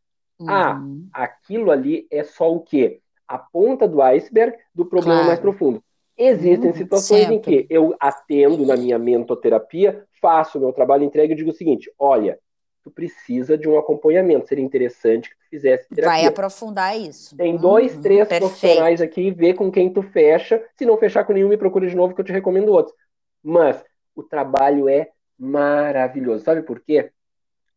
[0.48, 1.08] Ah, uhum.
[1.14, 3.00] Ah, aquilo ali é só o quê?
[3.28, 5.28] A ponta do iceberg do problema claro.
[5.28, 5.84] mais profundo.
[6.18, 11.34] Existem hum, situações em que eu atendo na minha mentoterapia, faço o meu trabalho, entrego
[11.34, 12.40] e digo o seguinte: olha,
[12.86, 16.20] tu precisa de um acompanhamento, seria interessante que tu fizesse terapia.
[16.20, 17.36] Vai aprofundar isso.
[17.36, 18.42] Tem dois, hum, três perfeito.
[18.42, 20.64] profissionais aqui, vê com quem tu fecha.
[20.78, 22.96] Se não fechar com nenhum, me procura de novo que eu te recomendo outros.
[23.42, 23.84] Mas
[24.16, 26.44] o trabalho é maravilhoso.
[26.44, 27.12] Sabe por quê?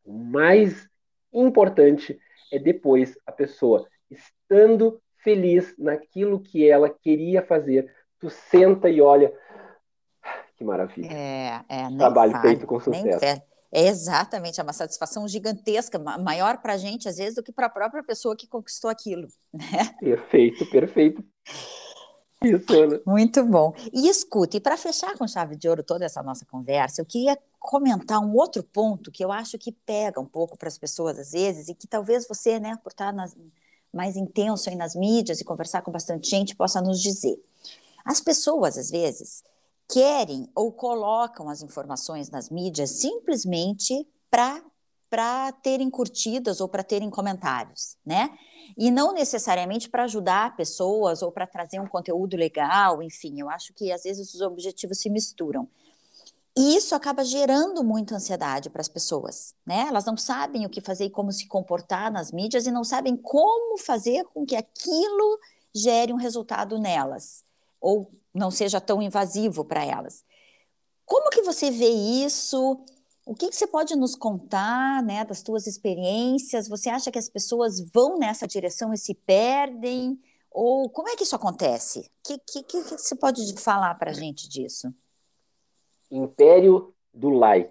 [0.05, 0.87] O mais
[1.33, 2.21] importante
[2.53, 7.91] é depois a pessoa estando feliz naquilo que ela queria fazer,
[8.21, 9.33] tu senta e olha.
[10.55, 11.09] Que maravilha.
[11.11, 13.43] É, é, Trabalho fale, feito com sucesso.
[13.71, 17.67] É exatamente, é uma satisfação gigantesca, maior para a gente, às vezes, do que para
[17.67, 19.29] a própria pessoa que conquistou aquilo.
[19.53, 19.95] Né?
[20.01, 21.25] Perfeito, perfeito.
[22.43, 23.01] Isso, Ana.
[23.05, 23.75] Muito bom.
[23.93, 28.21] E escute, para fechar com chave de ouro toda essa nossa conversa, eu queria comentar
[28.21, 31.69] um outro ponto que eu acho que pega um pouco para as pessoas às vezes,
[31.69, 33.37] e que talvez você, né, por estar nas,
[33.93, 37.37] mais intenso aí nas mídias e conversar com bastante gente, possa nos dizer.
[38.05, 39.43] As pessoas, às vezes,
[39.89, 44.63] querem ou colocam as informações nas mídias simplesmente para
[45.11, 48.31] para terem curtidas ou para terem comentários, né?
[48.77, 53.73] E não necessariamente para ajudar pessoas ou para trazer um conteúdo legal, enfim, eu acho
[53.73, 55.67] que às vezes os objetivos se misturam.
[56.55, 59.87] E isso acaba gerando muita ansiedade para as pessoas, né?
[59.89, 63.17] Elas não sabem o que fazer e como se comportar nas mídias e não sabem
[63.17, 65.39] como fazer com que aquilo
[65.75, 67.45] gere um resultado nelas
[67.81, 70.25] ou não seja tão invasivo para elas.
[71.05, 72.85] Como que você vê isso?
[73.27, 76.69] O que, que, você pode nos contar, né, das tuas experiências?
[76.69, 80.19] Você acha que as pessoas vão nessa direção e se perdem?
[80.51, 82.01] Ou como é que isso acontece?
[82.01, 84.89] O que, que, que, você pode falar para a gente disso?
[86.11, 87.71] império do like.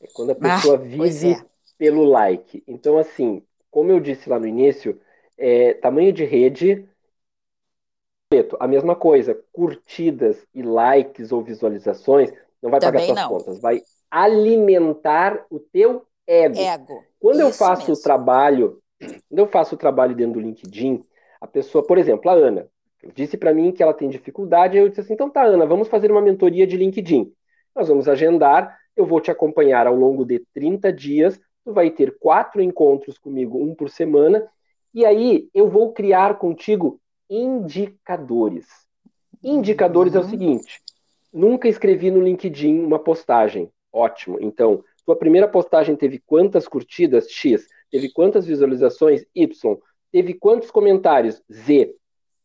[0.00, 1.44] É quando a pessoa ah, vive é.
[1.78, 2.62] pelo like.
[2.66, 5.00] Então, assim, como eu disse lá no início,
[5.36, 6.88] é, tamanho de rede,
[8.58, 13.28] a mesma coisa, curtidas e likes ou visualizações não vai Também pagar suas não.
[13.28, 16.58] contas, vai alimentar o teu ego.
[16.58, 17.04] ego.
[17.20, 17.94] Quando Isso eu faço mesmo.
[17.94, 21.02] o trabalho, quando eu faço o trabalho dentro do LinkedIn,
[21.40, 22.66] a pessoa, por exemplo, a Ana,
[23.14, 26.10] disse para mim que ela tem dificuldade, eu disse assim, então tá, Ana, vamos fazer
[26.10, 27.32] uma mentoria de LinkedIn.
[27.74, 32.16] Nós vamos agendar, eu vou te acompanhar ao longo de 30 dias, tu vai ter
[32.18, 34.46] quatro encontros comigo, um por semana,
[34.94, 38.66] e aí eu vou criar contigo indicadores.
[39.42, 40.20] Indicadores uhum.
[40.20, 40.30] é o uhum.
[40.30, 40.82] seguinte:
[41.32, 43.70] nunca escrevi no LinkedIn uma postagem.
[43.92, 44.38] Ótimo.
[44.40, 47.30] Então, tua primeira postagem teve quantas curtidas?
[47.30, 47.66] X.
[47.90, 49.24] Teve quantas visualizações?
[49.34, 49.78] Y.
[50.10, 51.42] Teve quantos comentários?
[51.52, 51.94] Z.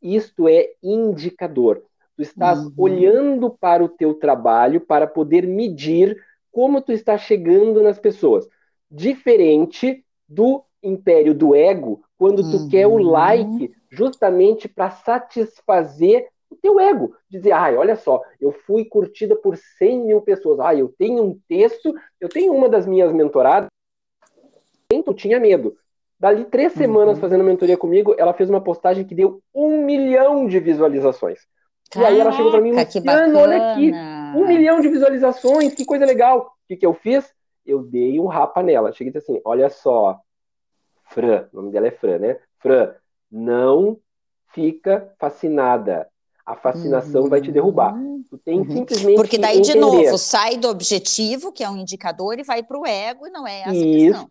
[0.01, 1.83] Isto é indicador.
[2.15, 2.73] Tu estás uhum.
[2.77, 6.17] olhando para o teu trabalho para poder medir
[6.51, 8.47] como tu está chegando nas pessoas.
[8.91, 12.69] Diferente do império do ego, quando tu uhum.
[12.69, 13.09] quer o uhum.
[13.09, 17.15] like justamente para satisfazer o teu ego.
[17.29, 20.59] Dizer, ai, olha só, eu fui curtida por 100 mil pessoas.
[20.59, 23.69] Ah, eu tenho um texto, eu tenho uma das minhas mentoradas,
[25.05, 25.77] tu tinha medo.
[26.19, 27.21] Dali três semanas uhum.
[27.21, 31.39] fazendo mentoria comigo, ela fez uma postagem que deu um milhão de visualizações.
[31.89, 33.91] Caraca, e aí ela chegou para mim, Luciano, olha aqui,
[34.35, 36.39] um milhão de visualizações, que coisa legal.
[36.39, 37.33] O que, que eu fiz?
[37.65, 38.91] Eu dei um rapa nela.
[38.91, 40.19] Cheguei e disse assim, olha só,
[41.09, 42.37] Fran, o nome dela é Fran, né?
[42.59, 42.93] Fran,
[43.31, 43.97] não
[44.53, 46.07] fica fascinada.
[46.45, 47.29] A fascinação uhum.
[47.29, 47.93] vai te derrubar.
[47.93, 48.23] Uhum.
[48.27, 48.71] Tu tem uhum.
[48.71, 52.79] simplesmente Porque daí, de novo, sai do objetivo, que é um indicador, e vai para
[52.79, 54.27] o ego, e não é essa Isso.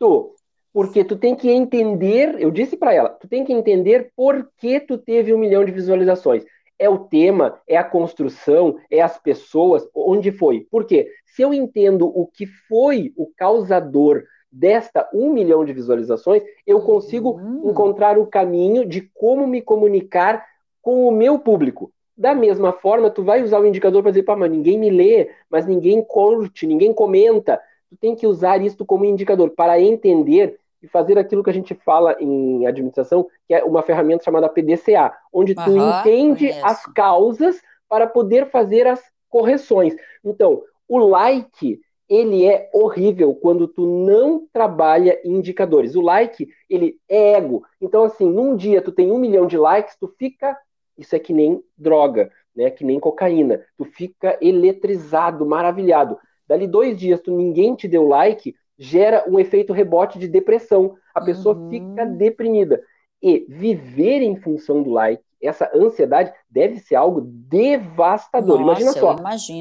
[0.72, 4.79] Porque tu tem que entender, eu disse para ela, tu tem que entender por que
[4.79, 6.45] tu teve um milhão de visualizações.
[6.79, 10.66] É o tema, é a construção, é as pessoas, onde foi?
[10.70, 11.11] Por quê?
[11.24, 17.32] Se eu entendo o que foi o causador desta um milhão de visualizações, eu consigo
[17.32, 17.70] uhum.
[17.70, 20.44] encontrar o caminho de como me comunicar
[20.80, 21.92] com o meu público.
[22.16, 25.30] Da mesma forma, tu vai usar o indicador para dizer, pá, mas ninguém me lê,
[25.49, 27.61] mas ninguém curte, ninguém comenta.
[27.88, 31.74] Tu tem que usar isto como indicador para entender e fazer aquilo que a gente
[31.74, 36.66] fala em administração, que é uma ferramenta chamada PDCA, onde tu uhum, entende conheço.
[36.66, 39.94] as causas para poder fazer as correções.
[40.24, 45.95] Então, o like ele é horrível quando tu não trabalha em indicadores.
[45.95, 47.63] O like, ele é ego.
[47.81, 50.57] Então, assim, num dia tu tem um milhão de likes, tu fica.
[50.97, 52.71] Isso é que nem droga, né?
[52.71, 53.63] Que nem cocaína.
[53.77, 56.19] Tu fica eletrizado, maravilhado.
[56.47, 60.97] Dali dois dias, tu ninguém te deu like, gera um efeito rebote de depressão.
[61.15, 61.69] A pessoa uhum.
[61.69, 62.83] fica deprimida.
[63.23, 68.61] E viver em função do like essa ansiedade deve ser algo devastador.
[68.61, 69.16] Nossa, Imagina só,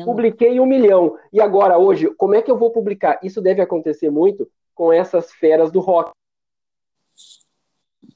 [0.06, 3.20] publiquei um milhão e agora hoje como é que eu vou publicar?
[3.24, 6.12] Isso deve acontecer muito com essas feras do rock.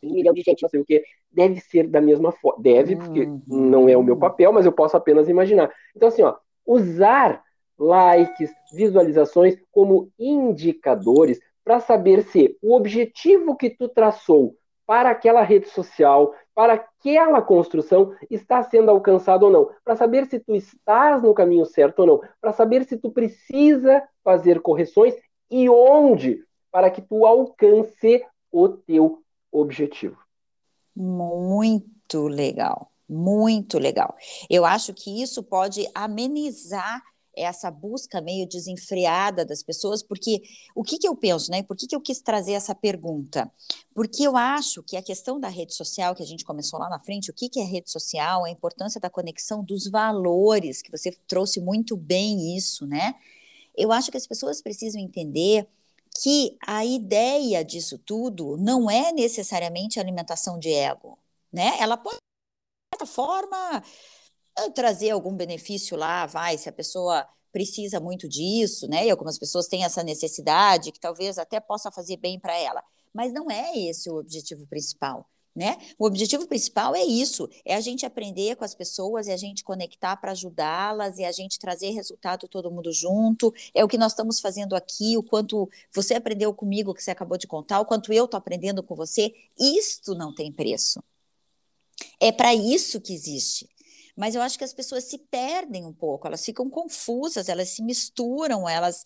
[0.03, 2.61] Um milhão de gente, não sei o que, deve ser da mesma forma.
[2.61, 3.41] Deve, porque uhum.
[3.47, 5.71] não é o meu papel, mas eu posso apenas imaginar.
[5.95, 6.35] Então assim, ó,
[6.65, 7.43] usar
[7.77, 14.55] likes, visualizações como indicadores para saber se o objetivo que tu traçou
[14.85, 20.39] para aquela rede social, para aquela construção está sendo alcançado ou não, para saber se
[20.39, 25.15] tu estás no caminho certo ou não, para saber se tu precisa fazer correções
[25.49, 30.19] e onde para que tu alcance o teu objetivo.
[30.95, 34.15] Muito legal, muito legal.
[34.47, 37.01] Eu acho que isso pode amenizar
[37.35, 40.41] essa busca meio desenfreada das pessoas, porque
[40.75, 41.63] o que, que eu penso, né?
[41.63, 43.51] Por que, que eu quis trazer essa pergunta?
[43.93, 46.99] Porque eu acho que a questão da rede social, que a gente começou lá na
[46.99, 51.11] frente, o que, que é rede social, a importância da conexão dos valores, que você
[51.27, 53.15] trouxe muito bem isso, né?
[53.75, 55.67] Eu acho que as pessoas precisam entender
[56.21, 61.17] que a ideia disso tudo não é necessariamente alimentação de ego,
[61.51, 61.77] né?
[61.79, 63.83] Ela pode, de certa forma,
[64.69, 69.05] trazer algum benefício lá, vai, se a pessoa precisa muito disso, né?
[69.07, 72.83] E algumas pessoas têm essa necessidade que talvez até possa fazer bem para ela,
[73.13, 75.27] mas não é esse o objetivo principal.
[75.53, 75.77] Né?
[75.99, 79.65] O objetivo principal é isso: é a gente aprender com as pessoas, é a gente
[79.65, 83.53] conectar para ajudá-las, é a gente trazer resultado todo mundo junto.
[83.73, 87.37] É o que nós estamos fazendo aqui, o quanto você aprendeu comigo, que você acabou
[87.37, 89.33] de contar, o quanto eu estou aprendendo com você.
[89.59, 91.03] Isto não tem preço.
[92.17, 93.67] É para isso que existe.
[94.21, 97.81] Mas eu acho que as pessoas se perdem um pouco, elas ficam confusas, elas se
[97.81, 99.03] misturam, elas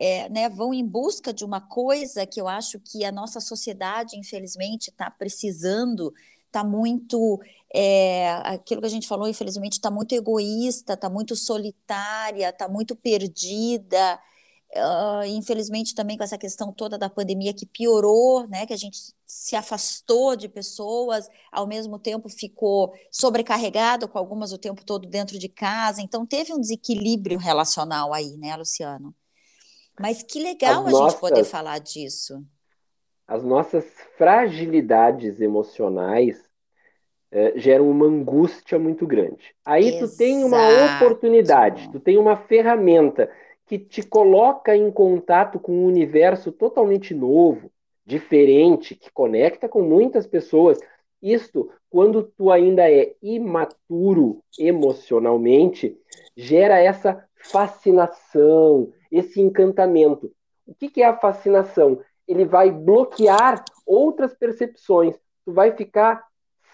[0.00, 4.18] é, né, vão em busca de uma coisa que eu acho que a nossa sociedade,
[4.18, 6.14] infelizmente, está precisando,
[6.46, 7.38] está muito.
[7.74, 12.96] É, aquilo que a gente falou, infelizmente, está muito egoísta, está muito solitária, está muito
[12.96, 14.18] perdida.
[14.76, 18.98] Uh, infelizmente também com essa questão toda da pandemia que piorou, né, que a gente
[19.34, 25.38] se afastou de pessoas, ao mesmo tempo ficou sobrecarregado com algumas o tempo todo dentro
[25.38, 29.12] de casa, então teve um desequilíbrio relacional aí, né, Luciano?
[29.98, 32.44] Mas que legal as a nossas, gente poder falar disso.
[33.26, 33.84] As nossas
[34.16, 36.40] fragilidades emocionais
[37.32, 39.52] eh, geram uma angústia muito grande.
[39.64, 40.12] Aí Exato.
[40.12, 43.28] tu tem uma oportunidade, tu tem uma ferramenta
[43.66, 47.70] que te coloca em contato com um universo totalmente novo,
[48.04, 50.78] diferente, que conecta com muitas pessoas.
[51.22, 55.96] Isto, quando tu ainda é imaturo emocionalmente,
[56.36, 60.30] gera essa fascinação, esse encantamento.
[60.66, 62.00] O que, que é a fascinação?
[62.26, 65.14] Ele vai bloquear outras percepções.
[65.44, 66.24] Tu vai ficar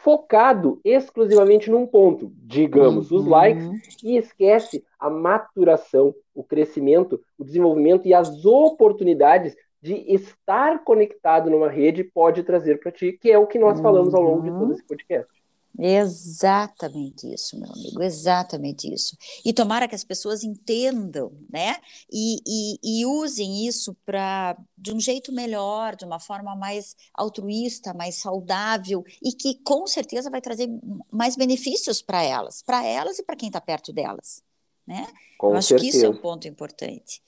[0.02, 3.18] focado exclusivamente num ponto, digamos, uhum.
[3.18, 10.84] os likes, e esquece a maturação, o crescimento, o desenvolvimento e as oportunidades de estar
[10.84, 14.42] conectado numa rede pode trazer para ti, que é o que nós falamos ao longo
[14.42, 14.72] de todo uhum.
[14.72, 15.40] esse podcast.
[15.78, 19.16] Exatamente isso, meu amigo, exatamente isso.
[19.44, 21.76] E tomara que as pessoas entendam, né?
[22.12, 27.94] E, e, e usem isso para de um jeito melhor, de uma forma mais altruísta,
[27.94, 30.68] mais saudável e que com certeza vai trazer
[31.10, 34.42] mais benefícios para elas, para elas e para quem está perto delas,
[34.86, 35.06] né?
[35.38, 35.90] Com Eu acho certeza.
[35.90, 37.22] que isso é um ponto importante.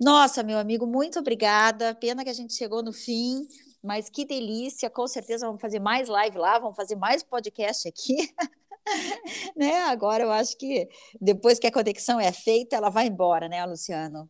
[0.00, 1.94] Nossa, meu amigo, muito obrigada.
[1.94, 3.46] Pena que a gente chegou no fim.
[3.82, 8.16] Mas que delícia, com certeza vamos fazer mais live lá, vamos fazer mais podcast aqui.
[9.56, 9.84] né?
[9.84, 10.88] Agora eu acho que
[11.20, 14.28] depois que a conexão é feita, ela vai embora, né, Luciano?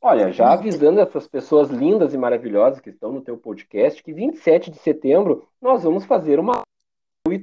[0.00, 4.70] Olha, já avisando essas pessoas lindas e maravilhosas que estão no teu podcast, que 27
[4.70, 6.62] de setembro nós vamos fazer uma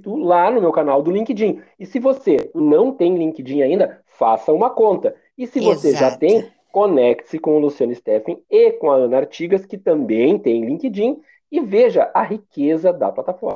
[0.02, 1.62] tu lá no meu canal do LinkedIn.
[1.80, 5.16] E se você não tem LinkedIn ainda, faça uma conta.
[5.38, 6.12] E se você Exato.
[6.12, 10.66] já tem, conecte-se com o Luciano Steffen e com a Ana Artigas, que também tem
[10.66, 13.56] LinkedIn, e veja a riqueza da plataforma.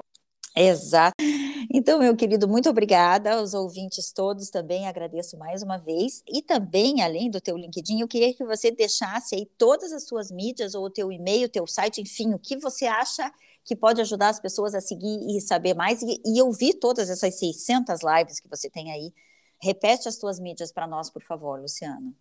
[0.55, 1.15] Exato.
[1.69, 6.23] Então, meu querido, muito obrigada aos ouvintes todos também, agradeço mais uma vez.
[6.25, 10.31] E também, além do teu LinkedIn, eu queria que você deixasse aí todas as suas
[10.31, 13.29] mídias, ou o teu e-mail, o teu site, enfim, o que você acha
[13.65, 17.37] que pode ajudar as pessoas a seguir e saber mais e, e ouvir todas essas
[17.37, 19.11] 600 lives que você tem aí.
[19.61, 22.15] Repete as tuas mídias para nós, por favor, Luciano.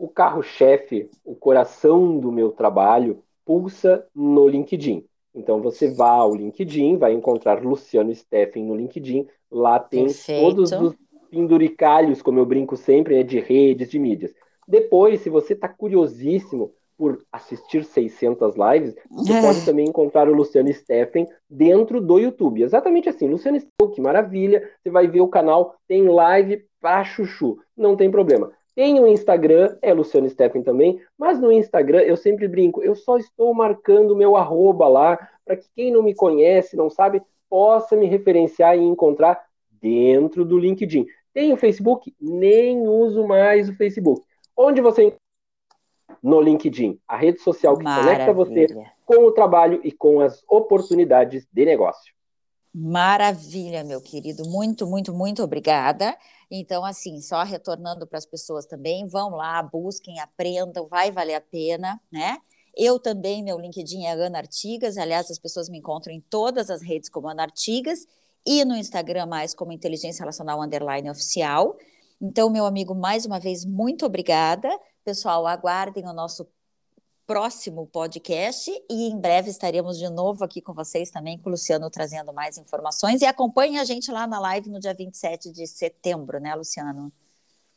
[0.00, 5.04] O carro-chefe, o coração do meu trabalho, pulsa no LinkedIn.
[5.34, 9.26] Então você vá ao LinkedIn, vai encontrar Luciano Steffen no LinkedIn.
[9.50, 10.40] Lá tem Perfeito.
[10.40, 10.94] todos os
[11.30, 14.34] penduricalhos, como eu brinco sempre, né, de redes, de mídias.
[14.66, 19.40] Depois, se você está curiosíssimo por assistir 600 lives, você é.
[19.40, 22.62] pode também encontrar o Luciano Steffen dentro do YouTube.
[22.62, 27.58] Exatamente assim, Luciano Steffen, que maravilha, você vai ver o canal, tem live pra chuchu,
[27.76, 28.52] não tem problema.
[28.74, 33.18] Tem o Instagram, é Luciano Steffen também, mas no Instagram eu sempre brinco, eu só
[33.18, 38.06] estou marcando meu arroba lá, para que quem não me conhece, não sabe, possa me
[38.06, 39.42] referenciar e encontrar
[39.80, 41.06] dentro do LinkedIn.
[41.32, 42.14] Tem o Facebook?
[42.20, 44.22] Nem uso mais o Facebook.
[44.56, 45.14] Onde você
[46.22, 48.12] no LinkedIn, a rede social que Maravilha.
[48.12, 48.66] conecta você
[49.06, 52.12] com o trabalho e com as oportunidades de negócio.
[52.72, 54.48] Maravilha, meu querido.
[54.48, 56.16] Muito, muito, muito obrigada.
[56.50, 61.40] Então, assim, só retornando para as pessoas também, vão lá, busquem, aprendam, vai valer a
[61.40, 62.38] pena, né?
[62.76, 66.80] Eu também, meu LinkedIn é Ana Artigas, aliás, as pessoas me encontram em todas as
[66.82, 68.06] redes como Ana Artigas
[68.46, 71.76] e no Instagram mais como Inteligência Relacional Underline Oficial.
[72.20, 74.70] Então, meu amigo, mais uma vez, muito obrigada.
[75.04, 76.46] Pessoal, aguardem o nosso
[77.30, 81.88] próximo podcast e em breve estaremos de novo aqui com vocês também, com o Luciano
[81.88, 83.22] trazendo mais informações.
[83.22, 87.12] E acompanhe a gente lá na live no dia 27 de setembro, né, Luciano?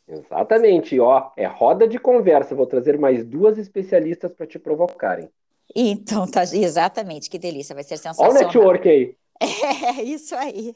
[0.07, 2.55] Exatamente, ó, é roda de conversa.
[2.55, 5.29] Vou trazer mais duas especialistas para te provocarem.
[5.75, 8.31] Então, tá, exatamente, que delícia, vai ser sensacional.
[8.31, 9.15] Olha o network aí.
[9.99, 10.73] É, isso aí.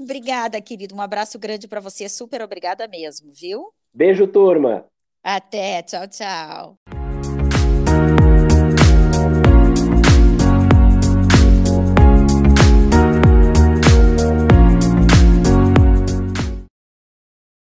[0.00, 0.94] Obrigada, querido.
[0.94, 2.08] Um abraço grande para você.
[2.08, 3.74] Super obrigada mesmo, viu?
[3.92, 4.86] Beijo, turma.
[5.22, 5.82] Até.
[5.82, 6.95] Tchau, tchau.